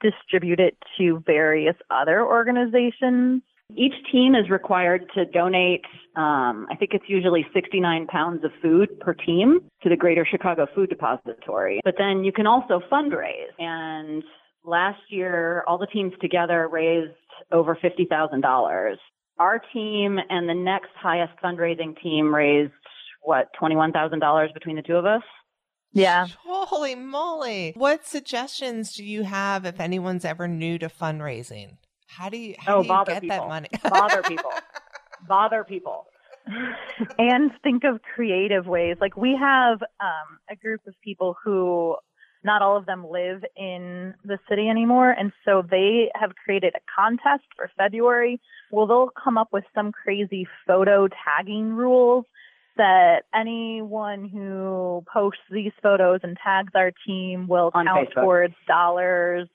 [0.01, 3.41] distribute it to various other organizations.
[3.75, 5.85] Each team is required to donate,
[6.15, 10.67] um, I think it's usually 69 pounds of food per team to the Greater Chicago
[10.75, 11.79] Food Depository.
[11.83, 13.49] But then you can also fundraise.
[13.57, 14.23] And
[14.65, 17.13] last year, all the teams together raised
[17.51, 18.95] over $50,000.
[19.39, 22.71] Our team and the next highest fundraising team raised,
[23.21, 25.23] what, $21,000 between the two of us?
[25.91, 26.27] Yeah.
[26.43, 27.73] Holy moly.
[27.75, 31.77] What suggestions do you have if anyone's ever new to fundraising?
[32.07, 33.37] How do you, how Oh, do you bother get people.
[33.37, 33.69] that money?
[33.83, 34.51] Bother people.
[35.27, 36.05] Bother people.
[37.17, 38.97] and think of creative ways.
[38.99, 41.95] Like we have um, a group of people who
[42.43, 46.79] not all of them live in the city anymore, and so they have created a
[46.93, 48.39] contest for February.
[48.71, 52.25] Well, they'll come up with some crazy photo tagging rules
[52.75, 58.23] that anyone who posts these photos and tags our team will On count Facebook.
[58.23, 59.47] towards dollars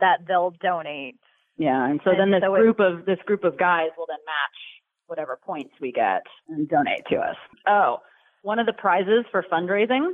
[0.00, 1.16] that they'll donate.
[1.56, 4.18] Yeah, and so And then this so group of this group of guys will then
[4.26, 4.58] match
[5.06, 7.36] whatever points we get and donate to us.
[7.68, 7.98] Oh,
[8.42, 10.10] one of the prizes for fundraising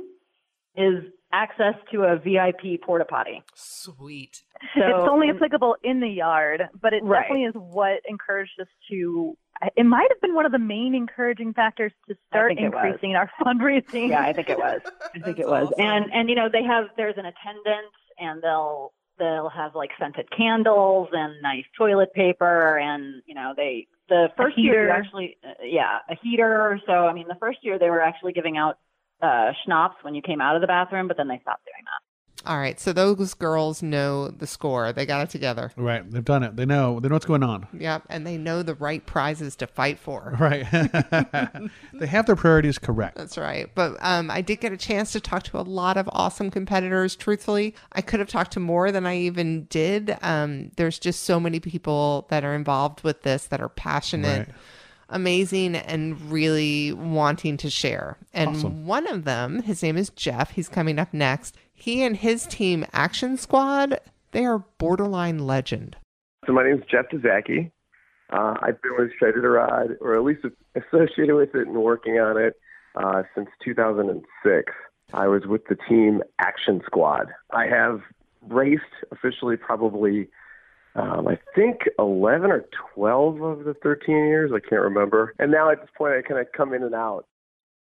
[0.75, 1.03] is
[1.33, 3.41] access to a VIP porta potty.
[3.55, 4.43] Sweet.
[4.75, 7.21] So it's only applicable in the yard, but it Right.
[7.21, 9.37] definitely is what encouraged us to.
[9.75, 12.83] It might have been one of the main encouraging factors to start think it was.
[12.85, 14.09] increasing our fundraising.
[14.09, 14.81] yeah, I think it was.
[15.15, 15.71] I think it was.
[15.77, 17.87] And and you know they have there's an attendant
[18.19, 23.87] and they'll they'll have like scented candles and nice toilet paper, and you know they
[24.09, 26.79] the first year actually uh, yeah a heater.
[26.87, 28.77] So I mean the first year they were actually giving out
[29.21, 32.01] uh, schnapps when you came out of the bathroom, but then they stopped doing that.
[32.43, 34.91] All right, so those girls know the score.
[34.91, 35.71] They got it together.
[35.75, 36.09] Right.
[36.09, 36.55] They've done it.
[36.55, 36.99] They know.
[36.99, 37.67] They know what's going on.
[37.77, 40.35] Yep, and they know the right prizes to fight for.
[40.39, 40.65] Right.
[41.93, 43.15] they have their priorities correct.
[43.15, 43.69] That's right.
[43.75, 47.15] But um, I did get a chance to talk to a lot of awesome competitors.
[47.15, 50.17] Truthfully, I could have talked to more than I even did.
[50.23, 54.47] Um, there's just so many people that are involved with this that are passionate.
[54.47, 54.57] Right.
[55.11, 58.17] Amazing and really wanting to share.
[58.33, 58.85] And Awesome.
[58.85, 60.51] one of them, his name is Jeff.
[60.51, 61.55] He's coming up next.
[61.73, 63.99] He and his team, Action Squad,
[64.31, 65.97] they are borderline legend.
[66.45, 67.71] So my name is Jeff Dezaki.
[68.31, 70.45] Uh, I've been with Chiditarod, or at least
[70.75, 72.55] associated with it and working on it
[72.95, 74.71] uh, since 2006.
[75.13, 77.27] I was with the team Action Squad.
[77.51, 77.99] I have
[78.41, 80.29] raced officially probably,
[80.95, 84.51] um, I think, 11 or 12 of the 13 years.
[84.53, 85.33] I can't remember.
[85.39, 87.25] And now at this point, I kind of come in and out.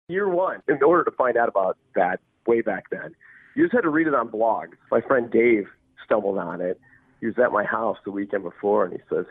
[0.07, 3.15] Year one, in order to find out about that way back then,
[3.55, 4.73] you just had to read it on blogs.
[4.91, 5.65] My friend Dave
[6.05, 6.79] stumbled on it
[7.19, 9.25] he was at my house the weekend before and he says,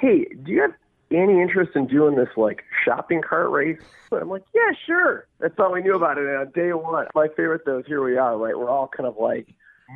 [0.00, 0.72] Hey, do you have
[1.10, 3.80] any interest in doing this like shopping cart race?
[4.12, 5.26] I'm like, Yeah, sure.
[5.38, 6.24] That's all we knew about it.
[6.24, 8.56] And on day one, my favorite though is here we are, right?
[8.56, 9.48] We're all kind of like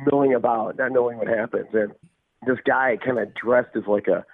[0.05, 1.67] milling about, not knowing what happens.
[1.73, 1.93] And
[2.45, 4.25] this guy kind of dressed as like a,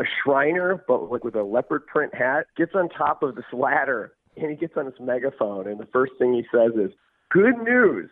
[0.00, 4.12] a Shriner, but like with a leopard print hat, gets on top of this ladder
[4.36, 5.66] and he gets on his megaphone.
[5.66, 6.90] And the first thing he says is,
[7.30, 8.10] Good news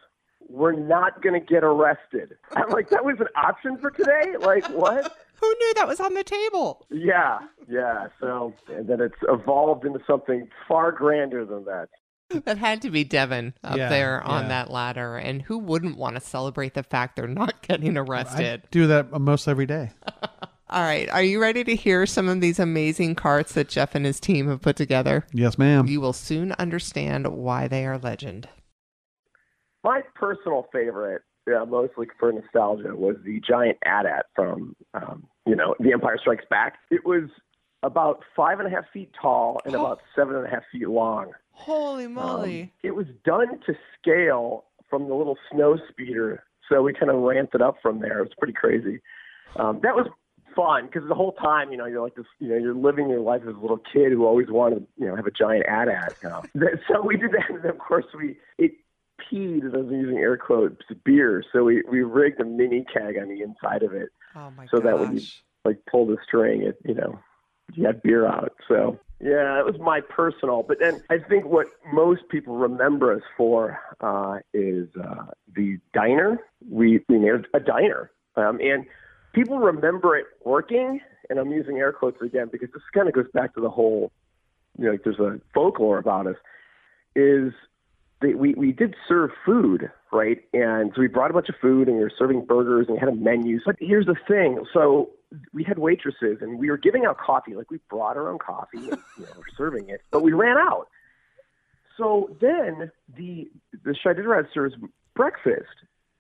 [0.48, 2.36] we're not going to get arrested.
[2.56, 4.34] I'm like, that was an option for today?
[4.40, 5.16] Like, what?
[5.40, 6.84] Who knew that was on the table?
[6.90, 8.08] Yeah, yeah.
[8.20, 11.88] So, and then it's evolved into something far grander than that.
[12.44, 14.48] That had to be Devin up Yeah, there on yeah.
[14.48, 15.16] that ladder.
[15.16, 18.62] And who wouldn't want to celebrate the fact they're not getting I arrested?
[18.70, 19.90] do that almost every day.
[20.70, 21.08] All right.
[21.08, 24.48] Are you ready to hear some of these amazing carts that Jeff and his team
[24.48, 25.26] have put together?
[25.32, 25.86] Yes, ma'am.
[25.86, 28.50] You will soon understand why they are legend.
[29.82, 35.74] My personal favorite, yeah, mostly for nostalgia, was the giant AT-AT from, um, you know,
[35.80, 36.74] The Empire Strikes Back.
[36.90, 37.30] It was
[37.82, 41.32] about five and a half feet tall and about seven and a half feet long.
[41.58, 42.72] Holy Um, moly.
[42.82, 47.54] it was done to scale from the little snow speeder, so we kind of ramped
[47.54, 48.18] it up from there.
[48.20, 49.00] It was pretty crazy.
[49.56, 50.06] Um, that was
[50.56, 53.20] fun because the whole time, you know, you're like this, you know, you're living your
[53.20, 55.66] life as a little kid who always wanted, to, you know, have a giant.
[56.22, 56.42] You know.
[56.88, 58.72] So we did that, and then of course we it
[59.30, 61.42] peed, as I'm using air quotes, beer.
[61.52, 64.78] So we we rigged a mini keg on the inside of it, oh my so
[64.78, 64.84] gosh.
[64.84, 65.22] that when you
[65.64, 67.18] like pull the string, it you know,
[67.74, 68.52] you had beer out.
[68.68, 70.62] So yeah, it was my personal.
[70.62, 76.38] But then I think what most people remember us for uh, is uh, the diner.
[76.70, 78.86] We we made a diner, um, and
[79.32, 81.00] people remember it working.
[81.30, 84.10] And I'm using air quotes again because this kind of goes back to the whole,
[84.78, 86.36] you know, like there's a folklore about us.
[87.14, 87.52] Is
[88.22, 90.38] that we we did serve food, right?
[90.52, 93.00] And so we brought a bunch of food, and we were serving burgers, and we
[93.00, 93.58] had a menu.
[93.66, 95.10] But here's the thing: so
[95.52, 97.54] we had waitresses, and we were giving out coffee.
[97.54, 100.56] Like we brought our own coffee, and you know, we're serving it, but we ran
[100.56, 100.88] out.
[101.96, 103.50] So then the
[103.84, 104.74] the Chiditarod serves
[105.14, 105.66] breakfast.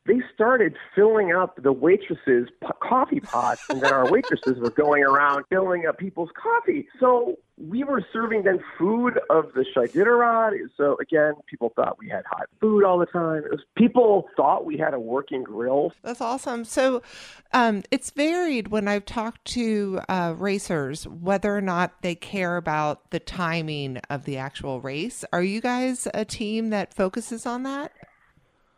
[0.08, 5.04] They started filling up the waitresses' p- coffee pots, and then our waitresses were going
[5.04, 6.88] around filling up people's coffee.
[6.98, 10.56] So we were serving them food of the Chiditarod.
[10.78, 13.42] So again, people thought we had hot food all the time.
[13.50, 15.92] Was, people thought we had a working grill.
[16.02, 16.64] That's awesome.
[16.64, 17.02] So
[17.52, 23.10] um, it's varied when I've talked to uh, racers whether or not they care about
[23.10, 25.22] the timing of the actual race.
[25.34, 27.92] Are you guys a team that focuses on that?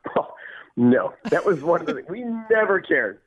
[0.76, 3.20] No, that was one of the things we never cared.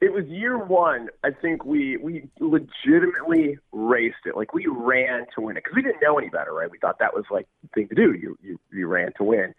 [0.00, 1.08] It was year one.
[1.24, 4.36] I think we we legitimately raced it.
[4.36, 6.70] Like we ran to win it because we didn't know any better, right?
[6.70, 8.12] We thought that was like the thing to do.
[8.12, 9.54] You you you ran to win.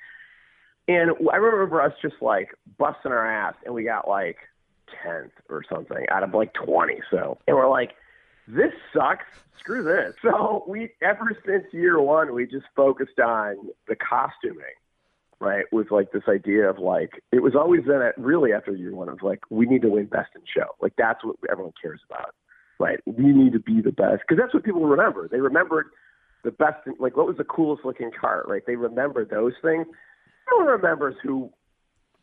[0.88, 4.37] And I remember us just like busting our ass, and we got like
[5.04, 7.02] tenth or something out of like twenty.
[7.10, 7.96] So, and we're like,
[8.48, 9.25] this sucks.
[9.60, 10.15] Screw this.
[10.21, 13.56] So we ever since year one, we just focused on
[13.87, 14.77] the costuming
[15.40, 15.65] right?
[15.71, 19.10] With like this idea of like it was always then at really after year one
[19.10, 20.69] of like we need to win best in show.
[20.81, 22.33] Like that's what everyone cares about,
[22.79, 23.00] right?
[23.06, 25.27] We need to be the best because that's what people remember.
[25.27, 25.88] They remembered
[26.44, 28.63] the best, in, like what was the coolest looking car, right?
[28.65, 29.85] They remember those things.
[30.50, 31.52] No one remembers who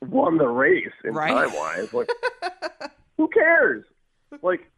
[0.02, 1.30] won the race in Right.
[1.30, 1.88] time wise.
[1.92, 2.08] Like
[3.16, 3.84] who cares?
[4.42, 4.70] Like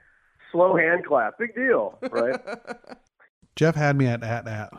[0.53, 2.41] slow hand clap, big deal, right?
[3.57, 4.72] Jeff had me at at at.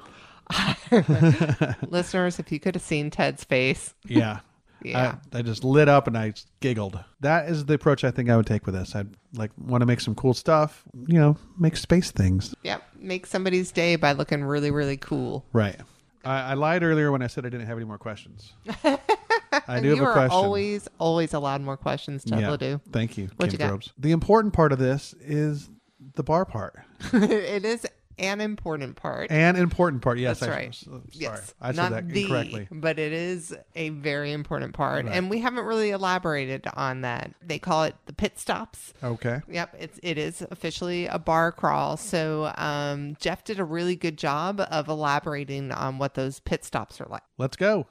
[1.87, 3.93] Listeners, if you could have seen Ted's face.
[4.05, 4.39] Yeah.
[4.83, 5.15] Yeah.
[5.33, 7.03] I, I just lit up and I giggled.
[7.21, 8.95] That is the approach I think I would take with this.
[8.95, 12.53] I'd like want to make some cool stuff, you know, make space things.
[12.61, 12.83] Yep.
[12.99, 15.45] Make somebody's day by looking really, really cool.
[15.51, 15.77] Right.
[16.23, 18.53] I, I lied earlier when I said I didn't have any more questions.
[18.83, 20.31] I do you have a are question.
[20.31, 22.55] always, always allowed more questions, yeah.
[22.55, 22.79] do.
[22.91, 23.91] Thank you, What Kim you got?
[23.97, 25.71] The important part of this is
[26.13, 26.75] the bar part.
[27.13, 27.85] it is
[28.19, 29.31] an important part.
[29.31, 30.17] An important part.
[30.17, 30.75] Yes, That's I, right.
[30.75, 31.53] Sorry, yes.
[31.61, 32.67] I said Not that the, incorrectly.
[32.71, 35.05] but it is a very important part.
[35.05, 35.15] Right.
[35.15, 37.33] And we haven't really elaborated on that.
[37.41, 38.93] They call it the pit stops.
[39.03, 39.41] Okay.
[39.49, 41.97] Yep, it's it is officially a bar crawl.
[41.97, 46.99] So um, Jeff did a really good job of elaborating on what those pit stops
[47.01, 47.23] are like.
[47.37, 47.87] Let's go.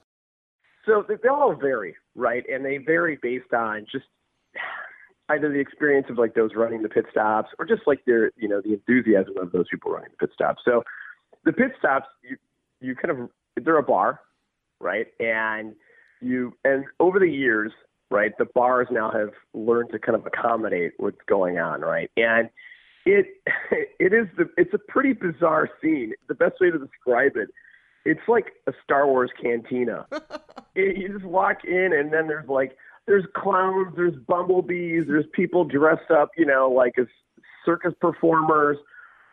[0.84, 2.44] So they, they all vary, right?
[2.48, 4.06] And they vary based on just
[5.28, 8.48] either the experience of like those running the pit stops or just like their, you
[8.48, 10.62] know, the enthusiasm of those people running the pit stops.
[10.64, 10.82] So
[11.44, 12.36] the pit stops, you,
[12.80, 13.28] you kind of,
[13.62, 14.20] they're a bar,
[14.80, 15.06] right?
[15.18, 15.74] And
[16.20, 17.72] you, and over the years,
[18.10, 22.10] right, the bars now have learned to kind of accommodate what's going on, right?
[22.16, 22.48] And
[23.04, 23.26] it,
[23.98, 26.12] it is the, it's a pretty bizarre scene.
[26.28, 27.48] The best way to describe it,
[28.04, 30.06] it's like a Star Wars cantina
[30.76, 32.76] it, you just walk in and then there's like
[33.06, 37.06] there's clowns, there's bumblebees, there's people dressed up, you know, like as
[37.64, 38.76] circus performers,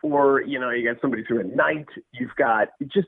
[0.02, 1.88] or you know, you got somebody through a night.
[2.12, 3.08] You've got just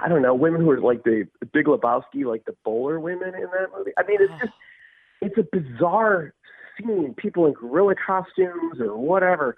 [0.00, 3.42] I don't know, women who are like the Big Lebowski, like the bowler women in
[3.42, 3.92] that movie.
[3.96, 4.52] I mean, it's just
[5.20, 6.32] it's a bizarre
[6.78, 7.14] scene.
[7.16, 9.56] People in gorilla costumes or whatever,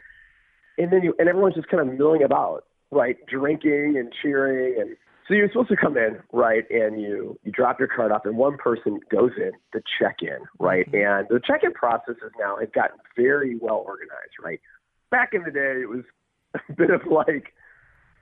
[0.79, 4.97] and then you and everyone's just kind of milling about, right, drinking and cheering and
[5.31, 8.37] so you're supposed to come in, right, and you you drop your card off, and
[8.37, 11.21] one person goes in to check in, right, mm-hmm.
[11.21, 14.61] and the check-in process is now has gotten very well organized, right.
[15.13, 16.03] Back in the day, it was
[16.55, 17.55] a bit of like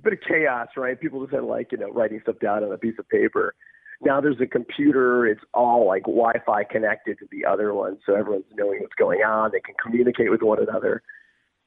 [0.01, 1.01] a bit of chaos, right?
[1.01, 3.55] People just had like you know writing stuff down on a piece of paper.
[4.03, 5.27] Now there's a computer.
[5.27, 9.51] It's all like Wi-Fi connected to the other one, so everyone's knowing what's going on.
[9.51, 11.03] They can communicate with one another.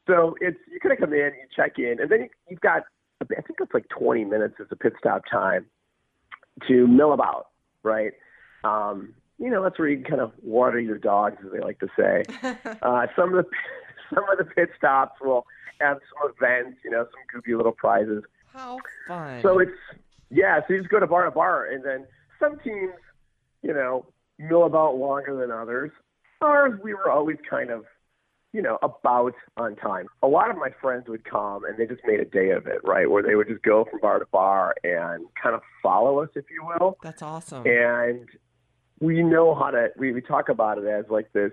[0.06, 2.84] So it's you kind of come in, you check in, and then you, you've got
[3.22, 5.66] I think it's like 20 minutes as a pit stop time
[6.68, 7.48] to mill about,
[7.84, 8.14] right?
[8.64, 11.80] Um, you know, that's where you can kind of water your dogs, as they like
[11.80, 12.24] to say.
[12.82, 13.50] Uh, some of the
[14.14, 15.46] some of the pit stops will
[15.80, 18.24] have some events, you know, some goofy little prizes.
[18.54, 19.42] How fun.
[19.42, 19.72] So it's
[20.32, 22.06] yeah, so you just go to bar to bar, and then
[22.40, 22.94] some teams,
[23.62, 24.06] you know,
[24.40, 25.92] mill about longer than others.
[26.42, 27.86] Ours, we were always kind of,
[28.54, 30.08] you know, about on time.
[30.24, 32.80] A lot of my friends would come, and they just made a day of it,
[32.84, 33.10] right?
[33.10, 36.46] Where they would just go from bar to bar and kind of follow us, if
[36.50, 36.98] you will.
[37.02, 37.66] That's awesome.
[37.66, 38.28] And
[39.00, 39.90] we know how to.
[39.98, 41.52] We, we talk about it as like this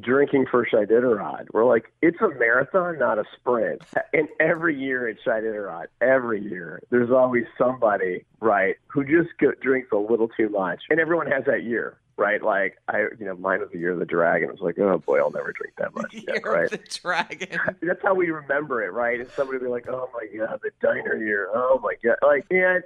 [0.00, 1.46] drinking for Iditarod.
[1.52, 3.82] We're like, it's a marathon, not a sprint.
[4.12, 9.88] And every year at Iditarod, every year, there's always somebody, right, who just go, drinks
[9.92, 10.82] a little too much.
[10.90, 12.42] And everyone has that year, right?
[12.42, 14.48] Like, I, you know, mine was the year of the dragon.
[14.48, 16.14] It was like, oh boy, I'll never drink that much.
[16.14, 16.64] Year right?
[16.64, 17.58] of the dragon.
[17.82, 19.20] That's how we remember it, right?
[19.20, 21.48] And somebody will be like, oh my God, the diner year.
[21.52, 22.16] Oh my God.
[22.22, 22.82] Like, and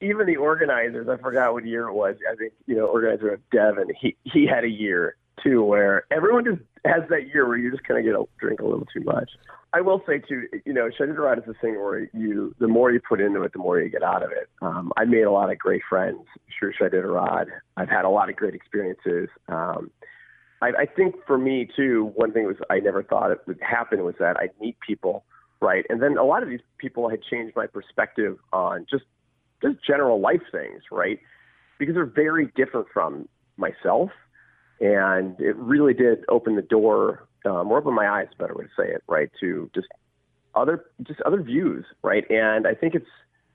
[0.00, 2.16] even the organizers, I forgot what year it was.
[2.30, 6.44] I think, you know, organizer of Devin, he, he had a year too where everyone
[6.44, 9.02] just has that year where you just kind of get a drink a little too
[9.02, 9.30] much.
[9.72, 13.00] I will say too, you know, Iditarod is a thing where you, the more you
[13.00, 14.48] put into it, the more you get out of it.
[14.62, 16.20] Um, I made a lot of great friends
[16.58, 17.46] through Iditarod.
[17.76, 19.28] I've had a lot of great experiences.
[19.48, 19.90] Um,
[20.60, 24.02] I, I think for me too, one thing was I never thought it would happen
[24.04, 25.24] was that I'd meet people,
[25.60, 25.84] right?
[25.88, 29.04] And then a lot of these people had changed my perspective on just
[29.62, 31.20] just general life things, right?
[31.78, 34.10] Because they're very different from myself,
[34.80, 38.70] and it really did open the door, um, or open my eyes, better way to
[38.76, 39.88] say it, right, to just
[40.54, 42.28] other just other views, right?
[42.30, 43.06] And I think it's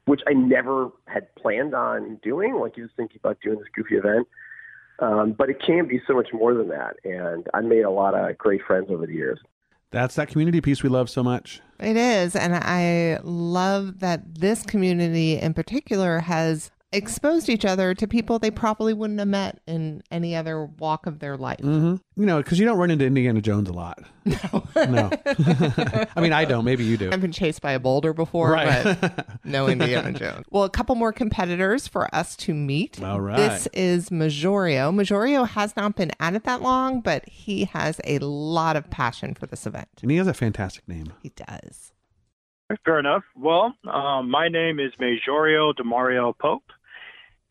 [0.05, 2.55] which I never had planned on doing.
[2.55, 4.27] Like you just thinking about doing this goofy event.
[4.99, 6.95] Um, but it can be so much more than that.
[7.03, 9.39] And I made a lot of great friends over the years.
[9.91, 11.61] That's that community piece we love so much.
[11.79, 12.35] It is.
[12.35, 18.51] And I love that this community in particular has exposed each other to people they
[18.51, 21.59] probably wouldn't have met in any other walk of their life.
[21.59, 21.95] Mm-hmm.
[22.21, 23.99] You know, because you don't run into Indiana Jones a lot.
[24.25, 24.63] No.
[24.75, 25.11] No.
[26.15, 26.65] I mean, I don't.
[26.65, 27.11] Maybe you do.
[27.11, 28.97] I've been chased by a boulder before, Right.
[28.99, 30.45] but no Indiana Jones.
[30.49, 33.01] Well, a couple more competitors for us to meet.
[33.03, 33.37] All right.
[33.37, 34.91] This is Majorio.
[34.93, 39.33] Majorio has not been at it that long, but he has a lot of passion
[39.35, 39.89] for this event.
[40.01, 41.13] and he has a fantastic name.
[41.21, 41.91] He does.
[42.83, 43.21] Fair enough.
[43.35, 46.63] Well, um, my name is Majorio Demario Pope,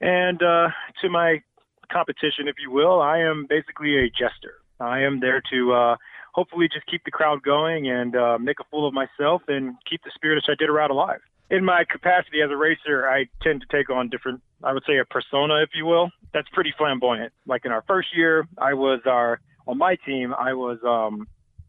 [0.00, 0.68] and uh,
[1.02, 1.42] to my
[1.90, 4.60] competition, if you will, I am basically a jester.
[4.80, 5.96] I am there to uh,
[6.32, 10.02] hopefully just keep the crowd going and uh, make a fool of myself and keep
[10.02, 11.20] the spirit of Iditarod alive.
[11.50, 14.98] In my capacity as a racer, I tend to take on different, I would say
[14.98, 16.10] a persona, if you will.
[16.32, 17.32] That's pretty flamboyant.
[17.46, 21.28] Like in our first year, I was our, on my team, I was um,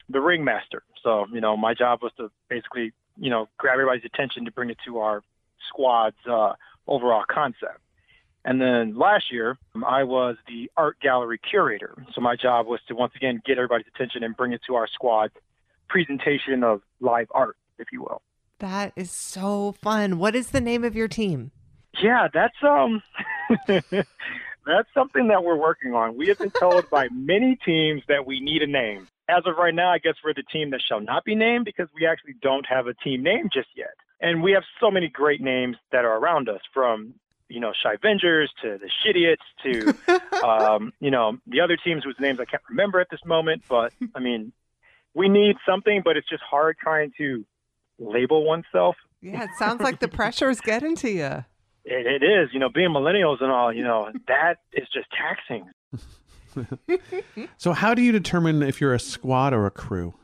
[0.10, 0.84] the ringmaster.
[1.04, 4.70] So, you know, my job was to basically, you know, grab everybody's attention to bring
[4.70, 5.22] it to our
[5.70, 6.54] squad's uh,
[6.88, 7.80] overall concept.
[8.46, 11.96] And then last year, I was the art gallery curator.
[12.14, 14.88] So my job was to once again get everybody's attention and bring it to our
[14.88, 15.32] squad
[15.90, 18.22] presentation of live art, if you will.
[18.60, 20.20] That is so fun.
[20.20, 21.52] What is the name of your team?
[22.02, 23.02] Yeah, that's um
[23.68, 26.16] that's something that we're working on.
[26.16, 29.08] We have been told by many teams that we need a name.
[29.28, 31.88] As of right now, I guess we're the team that shall not be named because
[31.96, 33.96] we actually don't have a team name just yet.
[34.22, 37.16] And we have so many great names that are around us from
[37.50, 42.16] you know, Shy Avengers to the Shitiots to, um, you know, the other teams whose
[42.20, 43.64] names I can't remember at this moment.
[43.70, 44.52] But I mean,
[45.14, 47.46] we need something, but it's just hard trying to
[48.00, 48.96] label oneself.
[49.22, 51.46] Yeah, it sounds like the pressure is getting to you.
[51.86, 55.70] It, it is, you know, being millennials and all, you know, that is just taxing.
[57.58, 60.16] so, how do you determine if you're a squad or a crew?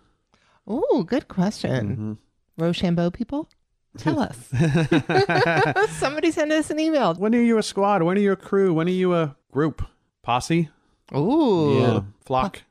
[0.68, 2.18] Oh, good question.
[2.58, 2.64] Mm-hmm.
[2.64, 3.50] Rochambeau people?
[3.98, 4.38] Tell us.
[5.92, 7.14] Somebody send us an email.
[7.16, 8.04] When are you a squad?
[8.04, 8.74] When are you a crew?
[8.74, 9.86] When are you a group?
[10.24, 10.70] Posse?
[11.16, 11.80] Ooh.
[11.80, 12.00] Yeah.
[12.26, 12.62] Flock.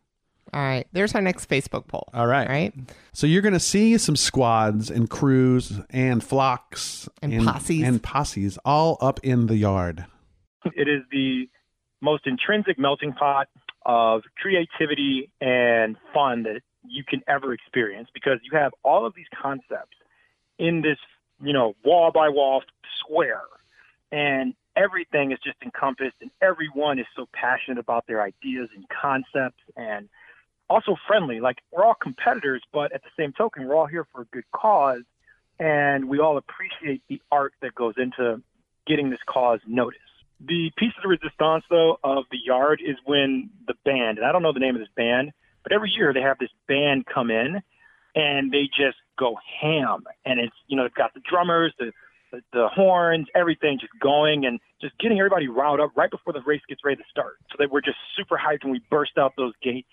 [0.52, 0.86] All right.
[0.92, 2.08] There's our next Facebook poll.
[2.14, 2.46] All right.
[2.46, 2.74] All right.
[3.12, 8.02] So you're going to see some squads and crews and flocks and, and posses and
[8.02, 10.06] posses all up in the yard.
[10.64, 11.48] It is the
[12.02, 13.48] most intrinsic melting pot
[13.86, 19.26] of creativity and fun that you can ever experience because you have all of these
[19.40, 19.96] concepts
[20.60, 20.98] in this,
[21.42, 22.62] you know, wall by wall
[23.00, 23.42] square.
[24.12, 29.62] And everything is just encompassed, and everyone is so passionate about their ideas and concepts
[29.76, 30.08] and
[30.68, 31.40] also friendly.
[31.40, 34.44] Like, we're all competitors, but at the same token, we're all here for a good
[34.52, 35.02] cause.
[35.58, 38.42] And we all appreciate the art that goes into
[38.86, 40.00] getting this cause noticed.
[40.40, 44.32] The piece of the resistance, though, of the yard is when the band, and I
[44.32, 45.32] don't know the name of this band,
[45.62, 47.62] but every year they have this band come in
[48.14, 50.04] and they just go ham.
[50.24, 51.92] And it's you know they've got the drummers, the
[52.32, 56.40] the, the horns, everything just going and just getting everybody riled up right before the
[56.46, 59.32] race gets ready to start, so that we're just super hyped when we burst out
[59.36, 59.88] those gates,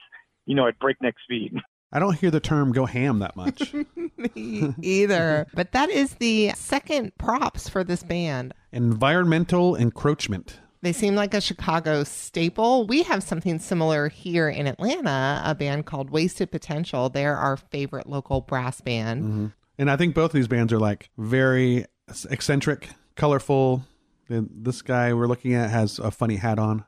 [0.45, 1.53] you know, at breakneck speed.
[1.91, 3.74] I don't hear the term go ham that much.
[4.36, 5.47] Me either.
[5.53, 8.53] but that is the second props for this band.
[8.74, 10.59] Environmental encroachment.
[10.88, 12.88] They seem like a Chicago staple.
[12.88, 17.09] We have something similar here in Atlanta, a band called Wasted Potential.
[17.09, 19.21] They're our favorite local brass band.
[19.21, 19.45] Mm-hmm.
[19.79, 21.83] And I think both of these bands are like very
[22.29, 23.83] eccentric, colorful.
[24.29, 26.85] And this guy we're looking at has a funny hat on,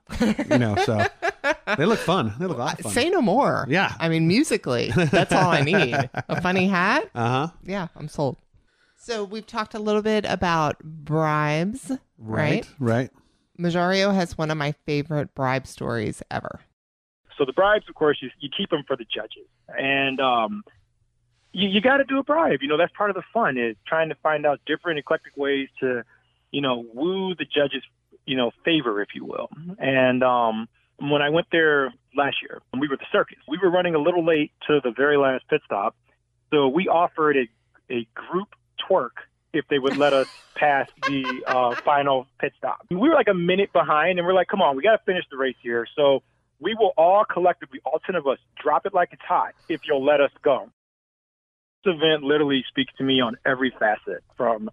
[0.50, 1.06] you know, so
[1.78, 2.34] they look fun.
[2.40, 2.94] They look a lot fun.
[2.94, 3.66] Say no more.
[3.68, 3.94] Yeah.
[4.00, 6.10] I mean, musically, that's all I need.
[6.14, 7.10] A funny hat.
[7.14, 7.48] Uh huh.
[7.66, 8.38] Yeah, I'm sold.
[8.96, 12.66] So we've talked a little bit about bribes, right?
[12.66, 12.68] Right.
[12.80, 13.10] right.
[13.60, 16.62] Majorio has one of my favorite bribe stories ever.
[17.38, 20.64] So the bribes, of course, you, you keep them for the judges, and um,
[21.54, 22.60] you, you got to do a bribe.
[22.62, 25.68] You know, that's part of the fun is trying to find out different eclectic ways
[25.80, 26.04] to,
[26.52, 27.84] you know, woo the judges,
[28.26, 29.50] you know, favor, if you will.
[29.78, 33.38] And um, when I went there last year, we were at the circus.
[33.48, 35.96] We were running a little late to the very last pit stop,
[36.52, 37.48] so we offered a
[37.92, 38.50] a group
[38.80, 39.18] twerk
[39.54, 42.86] if they would let us pass the uh, final pit stop.
[42.90, 45.24] We were like a minute behind, and we're like, come on, we got to finish
[45.32, 45.88] the race here.
[45.96, 46.22] So
[46.60, 50.06] we will all collectively, all 10 of us, drop it like it's hot if you'll
[50.06, 50.70] let us go.
[51.86, 54.70] This event literally speaks to me on every facet from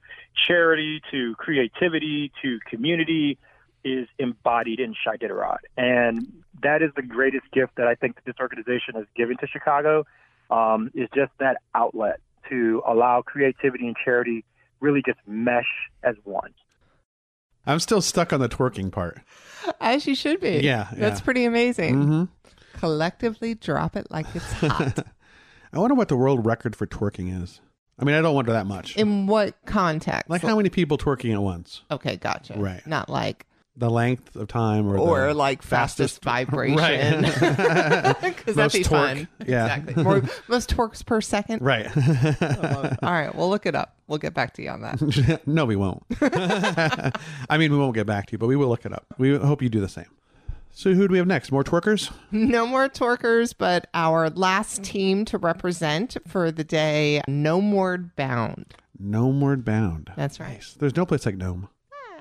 [0.48, 3.38] charity to creativity to community
[3.84, 5.60] is embodied in Diderot.
[5.76, 9.46] And that is the greatest gift that I think that this organization has given to
[9.46, 10.04] Chicago
[10.50, 12.18] um, is just that outlet
[12.50, 14.44] to allow creativity and charity
[14.80, 16.52] really just mesh as one.
[17.66, 19.20] I'm still stuck on the twerking part.
[19.80, 20.60] As you should be.
[20.62, 20.88] Yeah.
[20.92, 21.24] That's yeah.
[21.24, 21.96] pretty amazing.
[21.96, 22.24] Mm-hmm.
[22.78, 25.04] Collectively drop it like it's hot.
[25.72, 27.60] I wonder what the world record for twerking is.
[27.98, 28.96] I mean, I don't wonder that much.
[28.96, 30.28] In what context?
[30.28, 31.82] Like how many people twerking at once?
[31.90, 32.54] Okay, gotcha.
[32.56, 32.86] Right.
[32.86, 33.46] Not like
[33.76, 37.22] the length of time or or like fastest, fastest vibration.
[37.22, 39.28] Because that'd be Most fun.
[39.46, 39.76] Yeah.
[39.76, 40.02] Exactly.
[40.02, 41.60] More, most torques per second.
[41.62, 41.86] Right.
[43.02, 43.96] All right, we'll look it up.
[44.06, 45.46] We'll get back to you on that.
[45.46, 46.02] no, we won't.
[46.20, 49.04] I mean, we won't get back to you, but we will look it up.
[49.18, 50.06] We hope you do the same.
[50.70, 51.50] So, who do we have next?
[51.50, 52.12] More twerkers?
[52.30, 58.74] No more twerkers, but our last team to represent for the day, Gnomeward Bound.
[58.98, 60.12] Gnomeward Bound.
[60.16, 60.52] That's right.
[60.54, 60.74] Nice.
[60.78, 61.68] There's no place like Gnome.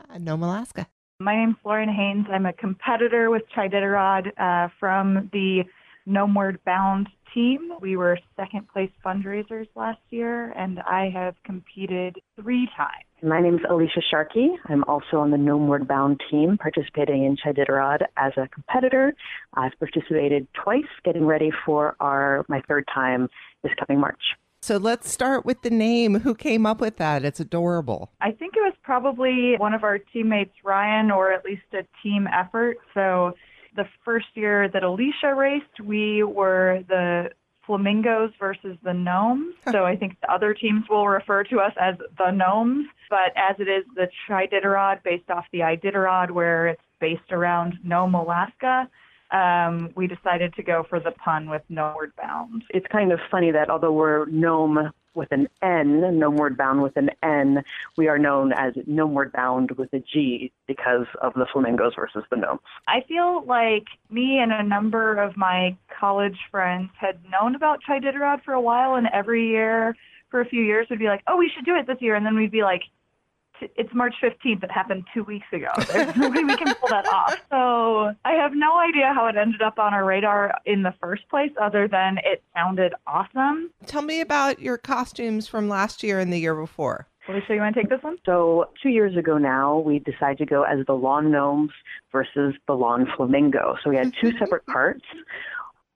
[0.10, 0.88] Ah, Nome, Alaska.
[1.20, 2.26] My name's Lauren Haynes.
[2.30, 5.64] I'm a competitor with Chiditarod uh, from the
[6.06, 7.72] Gnomeward Bound team.
[7.80, 13.06] We were second place fundraisers last year, and I have competed three times.
[13.24, 14.50] My name is Alicia Sharkey.
[14.68, 19.14] I'm also on the Gnomeward Bound team, participating in Chiditarod as a competitor.
[19.54, 23.30] I've participated twice, getting ready for our my third time
[23.64, 24.22] this coming March.
[24.66, 26.22] So let's start with the name.
[26.22, 27.24] Who came up with that?
[27.24, 28.10] It's adorable.
[28.20, 32.28] I think it was probably one of our teammates, Ryan, or at least a team
[32.34, 32.78] effort.
[32.96, 33.34] So
[33.76, 37.30] the first year that Alicia raced, we were the
[37.68, 39.54] flamingos versus the gnomes.
[39.72, 42.88] so I think the other teams will refer to us as the gnomes.
[43.08, 48.16] But as it is the Chiditarod based off the Iditarod, where it's based around Nome,
[48.16, 48.90] Alaska,
[49.36, 52.64] um, we decided to go for the pun with Gnomeward Bound.
[52.70, 57.10] It's kind of funny that although we're Gnome with an N, Gnomeward Bound with an
[57.22, 57.62] N,
[57.98, 62.38] we are known as Gnomeward Bound with a G because of the flamingos versus the
[62.38, 62.62] gnomes.
[62.88, 68.44] I feel like me and a number of my college friends had known about Chiditarod
[68.44, 69.96] for a while, and every year
[70.32, 72.16] for a few years we'd be like, oh, we should do it this year.
[72.16, 72.84] And then we'd be like,
[73.62, 74.64] it's March 15th.
[74.64, 75.70] It happened two weeks ago.
[75.92, 77.38] There's no way we can pull that off.
[77.50, 81.28] So I have no idea how it ended up on our radar in the first
[81.30, 83.72] place, other than it sounded awesome.
[83.86, 87.08] Tell me about your costumes from last year and the year before.
[87.28, 88.18] Alicia, you want to take this one?
[88.26, 91.72] So, two years ago now, we decided to go as the lawn gnomes
[92.12, 93.78] versus the lawn flamingo.
[93.84, 95.04] So, we had two separate parts.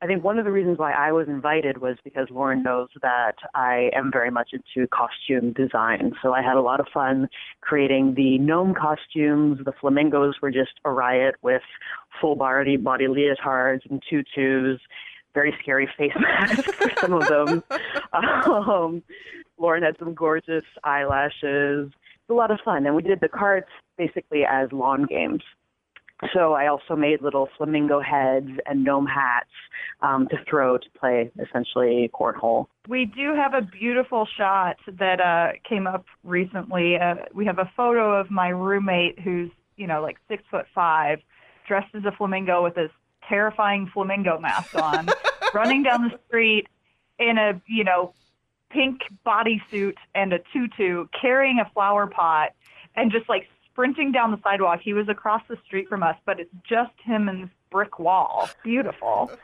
[0.02, 3.36] I think one of the reasons why I was invited was because Lauren knows that
[3.54, 6.14] I am very much into costume design.
[6.22, 7.28] So I had a lot of fun
[7.60, 9.60] creating the gnome costumes.
[9.66, 11.62] The flamingos were just a riot with
[12.22, 14.80] full body body leotards and tutus,
[15.34, 17.64] very scary face masks for some of them.
[18.12, 19.04] Um,
[19.60, 21.88] Lauren had some gorgeous eyelashes.
[21.92, 22.86] It's a lot of fun.
[22.86, 25.44] And we did the cards basically as lawn games.
[26.34, 29.50] So I also made little flamingo heads and gnome hats
[30.02, 32.68] um, to throw to play essentially cornhole.
[32.88, 36.98] We do have a beautiful shot that uh, came up recently.
[36.98, 41.20] Uh, we have a photo of my roommate who's you know like six foot five,
[41.68, 42.92] dressed as a flamingo with this
[43.28, 45.08] terrifying flamingo mask on,
[45.54, 46.68] running down the street
[47.18, 48.14] in a you know
[48.70, 52.50] pink bodysuit and a tutu, carrying a flower pot,
[52.96, 53.48] and just like
[53.80, 54.82] sprinting down the sidewalk.
[54.84, 58.50] He was across the street from us, but it's just him and this brick wall.
[58.64, 59.32] Beautiful.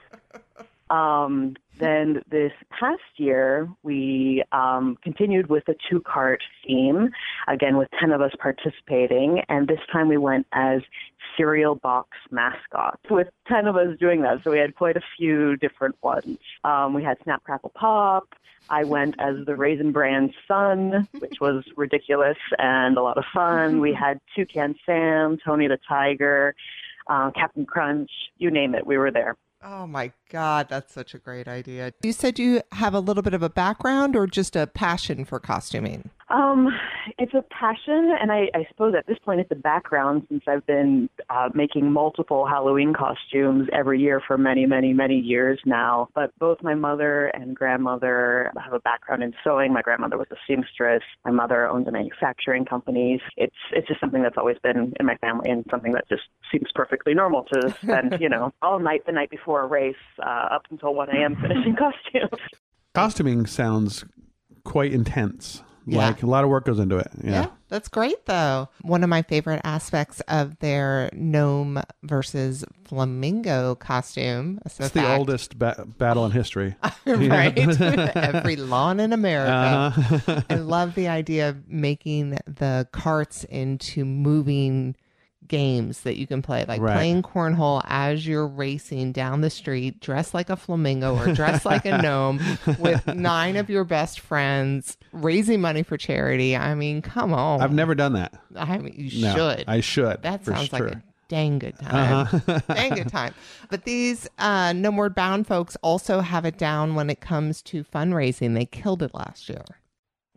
[0.88, 7.10] Um, then this past year, we um, continued with the two cart theme,
[7.48, 10.82] again with 10 of us participating, and this time we went as
[11.38, 14.44] cereal box mascots with 10 of us doing that.
[14.44, 16.38] So we had quite a few different ones.
[16.64, 18.34] Um, we had Snap Crackle Pop.
[18.70, 23.80] I went as the Raisin Bran sun, which was ridiculous and a lot of fun.
[23.80, 26.56] We had Toucan Sam, Tony the Tiger,
[27.08, 29.36] uh, Captain Crunch, you name it, we were there.
[29.64, 31.94] Oh my God, that's such a great idea.
[32.04, 35.40] You said you have a little bit of a background or just a passion for
[35.40, 36.10] costuming?
[36.30, 36.70] Um,
[37.20, 40.66] it's a passion, and I, I suppose at this point it's a background since I've
[40.66, 46.10] been uh, making multiple Halloween costumes every year for many, many, many years now.
[46.16, 49.72] But both my mother and grandmother have a background in sewing.
[49.72, 51.04] My grandmother was a seamstress.
[51.24, 53.22] My mother owns a manufacturing company.
[53.38, 56.70] It's it's just something that's always been in my family, and something that just seems
[56.74, 60.64] perfectly normal to spend, you know, all night the night before a race uh, up
[60.70, 61.36] until 1 a.m.
[61.42, 62.42] finishing costumes.
[62.94, 64.06] Costuming sounds
[64.64, 65.62] quite intense.
[65.88, 66.08] Yeah.
[66.08, 67.08] Like a lot of work goes into it.
[67.24, 67.32] Yeah.
[67.32, 68.70] Yeah, that's great though.
[68.82, 74.60] One of my favorite aspects of their gnome versus flamingo costume.
[74.66, 76.76] It's the oldest ba- battle in history.
[77.06, 77.56] right?
[78.16, 79.94] Every lawn in America.
[79.96, 80.42] Uh-huh.
[80.50, 84.96] I love the idea of making the carts into moving
[85.48, 86.94] games that you can play, like Right.
[86.96, 91.86] playing cornhole as you're racing down the street, dressed like a flamingo or dressed like
[91.86, 92.40] a gnome
[92.80, 96.56] with nine of your best friends, raising money for charity.
[96.56, 97.62] I mean, come on.
[97.62, 98.34] I've never done that.
[98.56, 99.66] I mean, you No, should.
[99.68, 100.22] I should.
[100.24, 102.28] That for sounds like a dang good time.
[102.32, 102.60] Uh-huh.
[102.74, 103.34] dang good time.
[103.70, 108.54] But these uh, Gnomeward Bound folks also have it down when it comes to fundraising.
[108.54, 109.64] They killed it last year.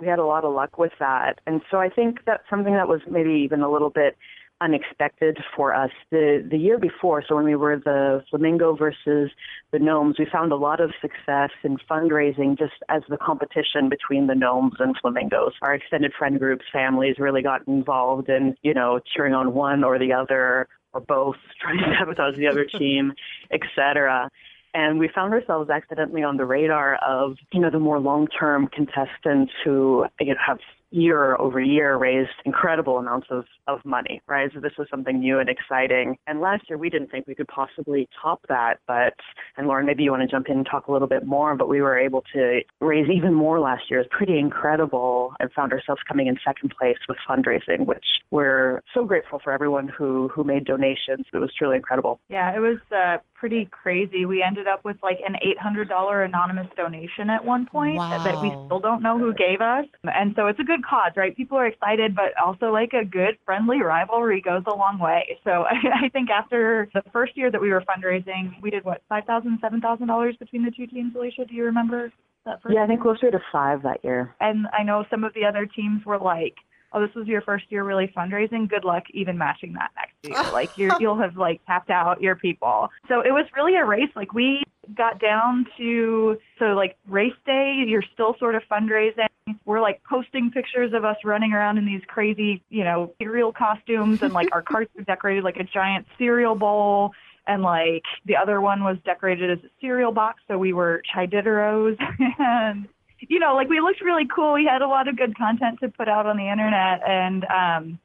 [0.00, 1.40] we had a lot of luck with that.
[1.46, 4.16] And so I think that's something that was maybe even a little bit
[4.61, 5.90] unexpected for us.
[6.11, 9.30] The the year before, so when we were the flamingo versus
[9.70, 14.26] the gnomes, we found a lot of success in fundraising just as the competition between
[14.26, 15.52] the gnomes and flamingos.
[15.62, 19.98] Our extended friend groups, families really got involved in, you know, cheering on one or
[19.98, 23.12] the other or both, trying to sabotage the other team,
[23.50, 24.30] etc
[24.74, 29.52] and we found ourselves accidentally on the radar of you know the more long-term contestants
[29.64, 30.59] who you know, have
[30.91, 34.51] year over year raised incredible amounts of, of money, right?
[34.55, 36.16] So this was something new and exciting.
[36.26, 39.14] And last year we didn't think we could possibly top that, but,
[39.57, 41.68] and Lauren, maybe you want to jump in and talk a little bit more, but
[41.68, 44.01] we were able to raise even more last year.
[44.01, 49.05] It's pretty incredible and found ourselves coming in second place with fundraising, which we're so
[49.05, 51.26] grateful for everyone who, who made donations.
[51.32, 52.20] It was truly incredible.
[52.28, 54.24] Yeah, it was uh, pretty crazy.
[54.26, 58.20] We ended up with like an $800 anonymous donation at one point Wow.
[58.24, 59.86] that we still don't know who gave us.
[60.05, 61.36] And so it's a good cause, right?
[61.36, 65.38] People are excited, but also like a good friendly rivalry goes a long way.
[65.44, 69.02] So I, I think after the first year that we were fundraising, we did what,
[69.08, 71.44] five thousand, seven thousand dollars between the two teams, Alicia?
[71.44, 72.12] Do you remember
[72.44, 74.34] that first Yeah, I think closer to five that year.
[74.40, 76.54] And I know some of the other teams were like,
[76.93, 78.68] "Oh, this was your first year really fundraising.
[78.68, 80.34] Good luck even matching that next year.
[80.36, 80.51] Oh.
[80.53, 84.11] like you're, you'll have like tapped out your people." So it was really a race.
[84.14, 84.62] Like we
[84.95, 89.26] got down to so like race day, you're still sort of fundraising.
[89.64, 94.22] We're like posting pictures of us running around in these crazy, you know, cereal costumes,
[94.22, 97.12] and like our carts are decorated like a giant cereal bowl
[97.49, 101.97] and like the other one was decorated as a cereal box, so we were chiditeros
[102.39, 102.86] and
[103.20, 104.54] you know, like we looked really cool.
[104.54, 107.98] We had a lot of good content to put out on the internet, and um,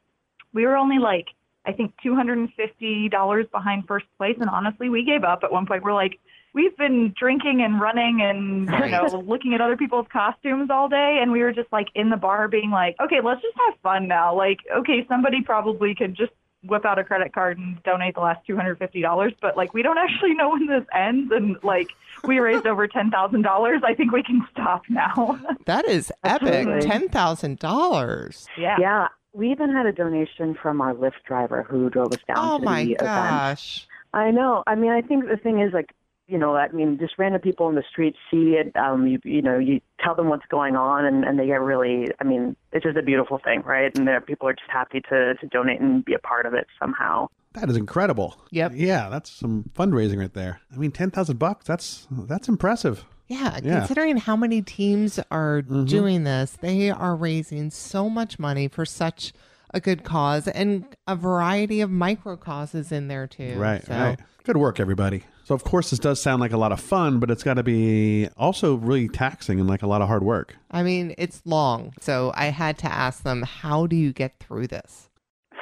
[0.52, 1.26] we were only like
[1.66, 4.36] I think two hundred and fifty dollars behind first place.
[4.40, 5.82] And honestly, we gave up at one point.
[5.82, 6.18] We're like,
[6.52, 11.18] we've been drinking and running and you know looking at other people's costumes all day,
[11.20, 14.08] and we were just like in the bar being like, okay, let's just have fun
[14.08, 14.34] now.
[14.36, 16.32] Like, okay, somebody probably could just
[16.66, 20.34] whip out a credit card and donate the last $250 but like we don't actually
[20.34, 21.88] know when this ends and like
[22.24, 26.48] we raised over $10,000 I think we can stop now That is epic.
[26.66, 26.88] Absolutely.
[26.88, 28.46] Ten thousand dollars.
[28.58, 32.36] yeah Yeah, we even had a donation from our Lyft driver who drove us down
[32.38, 33.00] Oh to my the event.
[33.00, 33.86] gosh.
[34.12, 34.62] I know.
[34.66, 35.90] I mean, I think the thing is like,
[36.26, 38.74] you know, I mean, just random people in the street see it.
[38.76, 42.08] Um, you, you know, you tell them what's going on, and, and they get really.
[42.20, 43.96] I mean, it's just a beautiful thing, right?
[43.96, 46.66] And there, people are just happy to to donate and be a part of it
[46.80, 47.28] somehow.
[47.52, 48.36] That is incredible.
[48.50, 48.72] Yep.
[48.74, 50.60] Yeah, that's some fundraising right there.
[50.72, 51.66] I mean, ten thousand bucks.
[51.66, 53.04] That's that's impressive.
[53.26, 53.78] Yeah, Yeah.
[53.78, 59.32] considering how many teams are doing this, they are raising so much money for such
[59.74, 63.54] a good cause and a variety of micro causes in there too.
[63.56, 63.84] Right.
[63.84, 64.18] So, Right.
[64.44, 65.24] Good work, everybody.
[65.44, 67.62] So, of course, this does sound like a lot of fun, but it's got to
[67.62, 70.56] be also really taxing and like a lot of hard work.
[70.70, 71.92] I mean, it's long.
[72.00, 75.08] So I had to ask them, how do you get through this?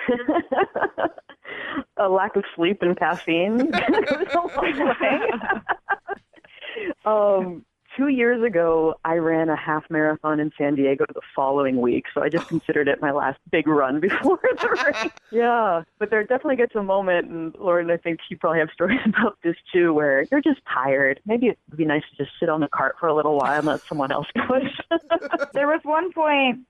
[1.96, 4.50] a lack of sleep and caffeine goes a long
[5.00, 5.30] way.
[7.04, 7.64] um,
[7.97, 12.22] two years ago, I ran a half marathon in San Diego the following week, so
[12.22, 12.49] I just oh.
[12.49, 15.12] considered it my last big run before the race.
[15.30, 19.01] Yeah, but there definitely gets a moment, and Lauren, I think you probably have stories
[19.07, 21.20] about this too, where you're just tired.
[21.24, 23.66] Maybe it'd be nice to just sit on the cart for a little while and
[23.66, 24.70] let someone else push.
[25.55, 26.61] there was one point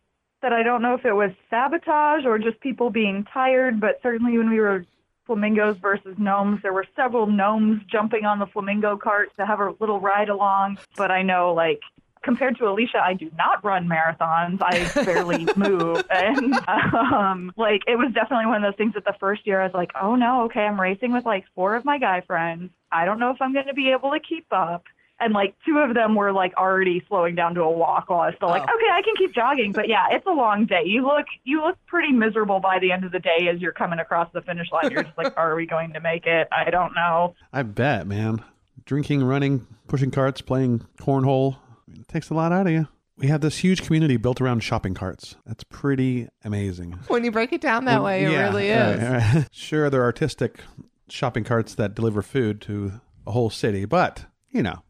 [0.43, 4.39] that I don't know if it was sabotage or just people being tired, but certainly
[4.39, 4.85] when we were
[5.33, 9.75] flamingos versus gnomes, there were several gnomes jumping on the flamingo cart to have a
[9.81, 10.77] little ride along.
[10.97, 11.81] But I know, like,
[12.23, 14.59] compared to Alicia, I do not run marathons.
[14.61, 16.05] I barely move.
[16.11, 19.65] And, um, like, it was definitely one of those things that the first year I
[19.65, 22.71] was like, oh no, okay, I'm racing with like four of my guy friends.
[22.91, 24.85] I don't know if I'm going to be able to keep up
[25.23, 28.27] and like two of them were like already slowing down to a walk while I
[28.27, 28.75] was still like, Oh.
[28.75, 29.73] okay, I can keep jogging.
[29.73, 30.83] But yeah, it's a long day.
[30.85, 33.99] You look you look pretty miserable by the end of the day as you're coming
[33.99, 34.91] across the finish line.
[34.91, 36.49] You're just like, are we going to make it?
[36.53, 37.35] I don't know.
[37.53, 38.43] I bet, man.
[38.85, 41.57] Drinking, running, pushing carts, playing cornhole,
[41.93, 42.89] it takes a lot out of you.
[43.17, 45.37] We have this huge community built around shopping carts.
[45.47, 46.99] That's pretty amazing.
[47.07, 48.89] When you break it down that way, it Yeah, really right,
[49.29, 49.35] is.
[49.35, 49.49] right.
[49.53, 50.61] Sure, they're artistic
[51.09, 54.83] shopping carts that deliver food to a whole city, but, you know,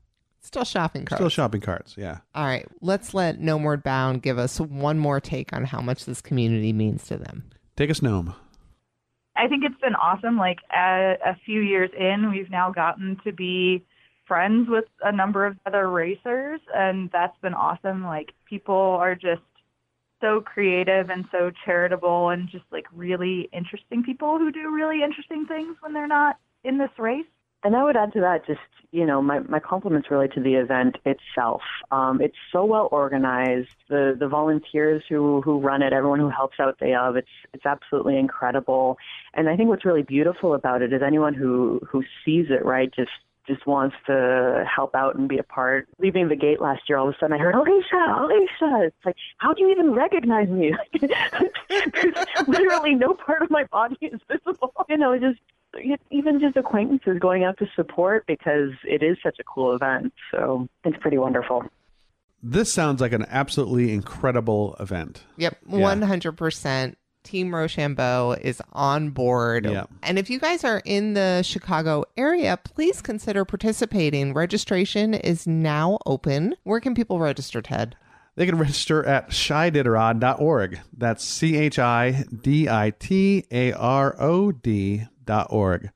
[0.53, 1.19] Still shopping carts.
[1.19, 1.95] still shopping carts.
[1.97, 2.19] Yeah.
[2.35, 6.21] All right, let's let Gnomeward Bound give us one more take on how much this
[6.21, 7.45] community means to them.
[7.75, 8.35] Take us gnome.
[9.35, 10.37] I think it's been awesome.
[10.37, 13.83] Like a, a few years in, we've now gotten to be
[14.29, 18.05] friends with a number of other racers, and that's been awesome.
[18.05, 19.41] Like people are just
[20.21, 25.47] so creative and so charitable, and just like really interesting people who do really interesting
[25.47, 27.25] things when they're not in this race.
[27.65, 28.61] And I would add to that just,
[28.91, 31.63] you know, my, my compliments really to the event itself.
[31.91, 33.69] Um, it's so well organized.
[33.89, 37.65] The the volunteers who, who run it, everyone who helps out they of, it's it's
[37.65, 38.99] absolutely incredible.
[39.35, 42.93] And I think what's really beautiful about it is anyone who, who sees it, right,
[42.95, 43.11] just
[43.47, 45.89] just wants to help out and be a part.
[45.99, 48.87] Leaving the gate last year, all of a sudden I heard, Alicia, Alicia.
[48.87, 50.73] It's like, how do you even recognize me?
[51.01, 51.11] 'Cause
[52.47, 54.73] literally no part of my body is visible.
[54.89, 55.41] You know, just
[56.11, 60.13] even just acquaintances going out to support because it is such a cool event.
[60.31, 61.65] So it's pretty wonderful.
[62.43, 65.23] This sounds like an absolutely incredible event.
[65.37, 66.99] Yep, one hundred percent.
[67.23, 69.65] Team Rochambeau is on board.
[69.67, 69.85] Yeah.
[70.03, 74.35] And if you guys are in the Chicago area, please consider participating.
[74.35, 76.57] Registration is now open.
[76.65, 77.95] Where can people register, Ted?
[78.35, 80.81] They can register at chiditarod.org.
[80.97, 85.12] That's C H I D I T A R O D dot
[85.51, 85.91] org.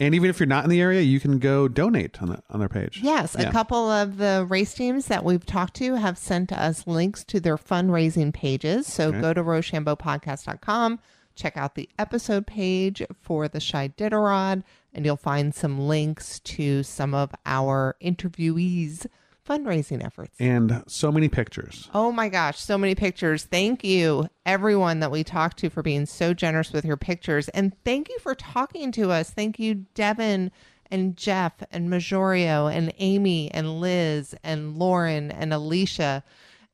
[0.00, 2.60] And even if you're not in the area, you can go donate on the, on
[2.60, 3.00] their page.
[3.02, 3.48] Yes, Yeah.
[3.48, 7.40] a couple of the race teams that we've talked to have sent us links to
[7.40, 8.86] their fundraising pages.
[8.86, 9.20] So Okay.
[9.20, 11.00] go to rochambeaupodcast.com,
[11.34, 14.62] check out the episode page for the Chiditarod,
[14.94, 19.06] and you'll find some links to some of our interviewees'
[19.48, 20.34] fundraising efforts.
[20.38, 21.88] And so many pictures.
[21.94, 23.44] Oh my gosh, so many pictures.
[23.44, 27.48] Thank you, everyone that we talked to, for being so generous with your pictures.
[27.50, 29.30] And thank you for talking to us.
[29.30, 30.50] Thank you, Devin
[30.90, 36.24] and Jeff and Majorio and Amy and Liz and Lauren and Alicia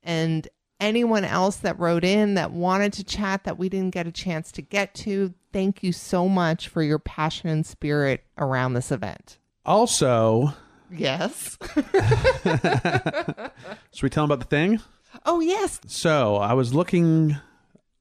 [0.03, 0.47] and
[0.81, 4.53] anyone else that wrote in that wanted to chat that we didn't get a chance
[4.53, 5.33] to get to.
[5.53, 9.39] Thank you so much for your passion and spirit around this event.
[9.65, 10.53] Also,
[10.97, 11.59] Yes.
[13.93, 14.81] should we tell them about the thing?
[15.27, 15.81] oh, yes.
[15.87, 17.37] So I was looking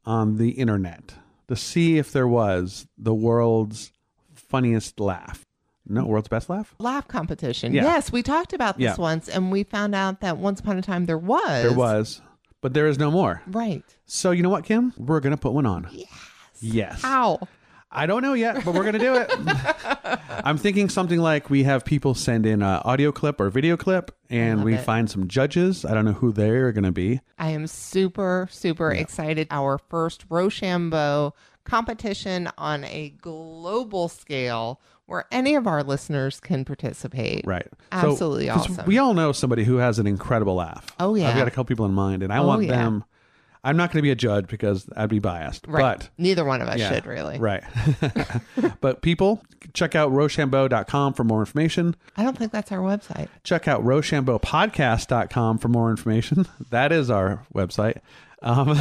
[0.06, 1.14] on the internet
[1.48, 3.92] to see if there was the world's
[4.36, 5.46] funniest laugh.
[5.86, 6.74] No, world's best laugh?
[6.80, 7.74] laugh competition.
[7.74, 7.84] Yeah.
[7.84, 8.96] Yes, we talked about this Yeah.
[8.98, 11.64] once and we found out that once upon a time there was.
[11.64, 12.22] There was,
[12.62, 13.42] but there is no more.
[13.48, 13.84] Right.
[14.06, 14.94] So you know what, Kim?
[14.98, 15.90] We're gonna put one on.
[15.92, 16.10] Yes.
[16.62, 17.02] Yes.
[17.02, 17.40] How?
[17.96, 19.32] I don't know yet, but we're gonna do it.
[20.46, 24.12] I'm thinking something like we have people send in an audio clip or video clip,
[24.30, 24.82] and we it.
[24.84, 25.86] find some judges.
[25.86, 27.22] I don't know who they're gonna be.
[27.38, 29.48] I am super, super excited.
[29.52, 31.34] Our first Rochambeau
[31.66, 37.46] competition on a global scale where any of our listeners can participate.
[37.46, 37.68] Right.
[37.92, 38.86] Absolutely 'cause awesome.
[38.86, 40.88] We all know somebody who has an incredible laugh.
[41.00, 41.30] Oh, yeah.
[41.30, 42.72] I've got a couple people in mind, and I Oh, want yeah.
[42.72, 43.04] them.
[43.64, 45.66] I'm not going to be a judge because I'd be biased.
[45.68, 46.00] Right.
[46.00, 47.40] But Neither one of us yeah, should really.
[47.40, 47.64] Right.
[48.82, 49.42] but people,
[49.74, 51.96] check out rochambeau.com for more information.
[52.18, 53.30] I don't think that's our website.
[53.44, 56.46] Check out rochambeaupodcast.com for more information.
[56.70, 57.98] That is our website.
[58.42, 58.70] Um,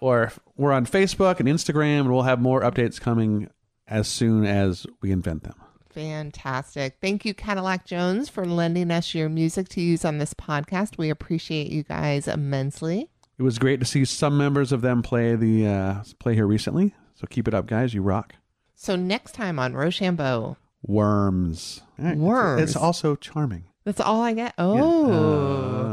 [0.00, 3.50] or we're on Facebook and Instagram, and we'll have more updates coming
[3.88, 5.54] as soon as we invent them.
[5.98, 6.96] Fantastic.
[7.00, 10.96] Thank you, Cadillac Jones, for lending us your music to use on this podcast.
[10.96, 13.08] We appreciate you guys immensely.
[13.36, 16.94] It was great to see some members of them play the uh, play here recently.
[17.16, 17.94] So keep it up, guys.
[17.94, 18.34] You rock.
[18.76, 21.80] So next time on Rochambeau, Worms.
[21.98, 22.16] Right.
[22.16, 22.62] Worms.
[22.62, 23.64] It's also charming.
[23.84, 24.54] that's all I get.
[24.56, 24.78] Oh,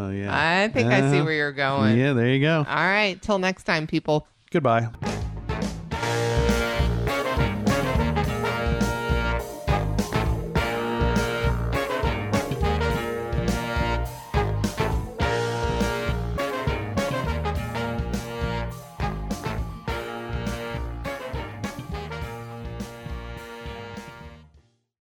[0.07, 0.29] Oh, yeah.
[0.31, 1.97] I think I see Uh, where you're going.
[1.97, 2.57] Yeah, there you go.
[2.59, 3.19] All right.
[3.23, 4.27] Till next time, people.
[4.51, 4.87] Goodbye.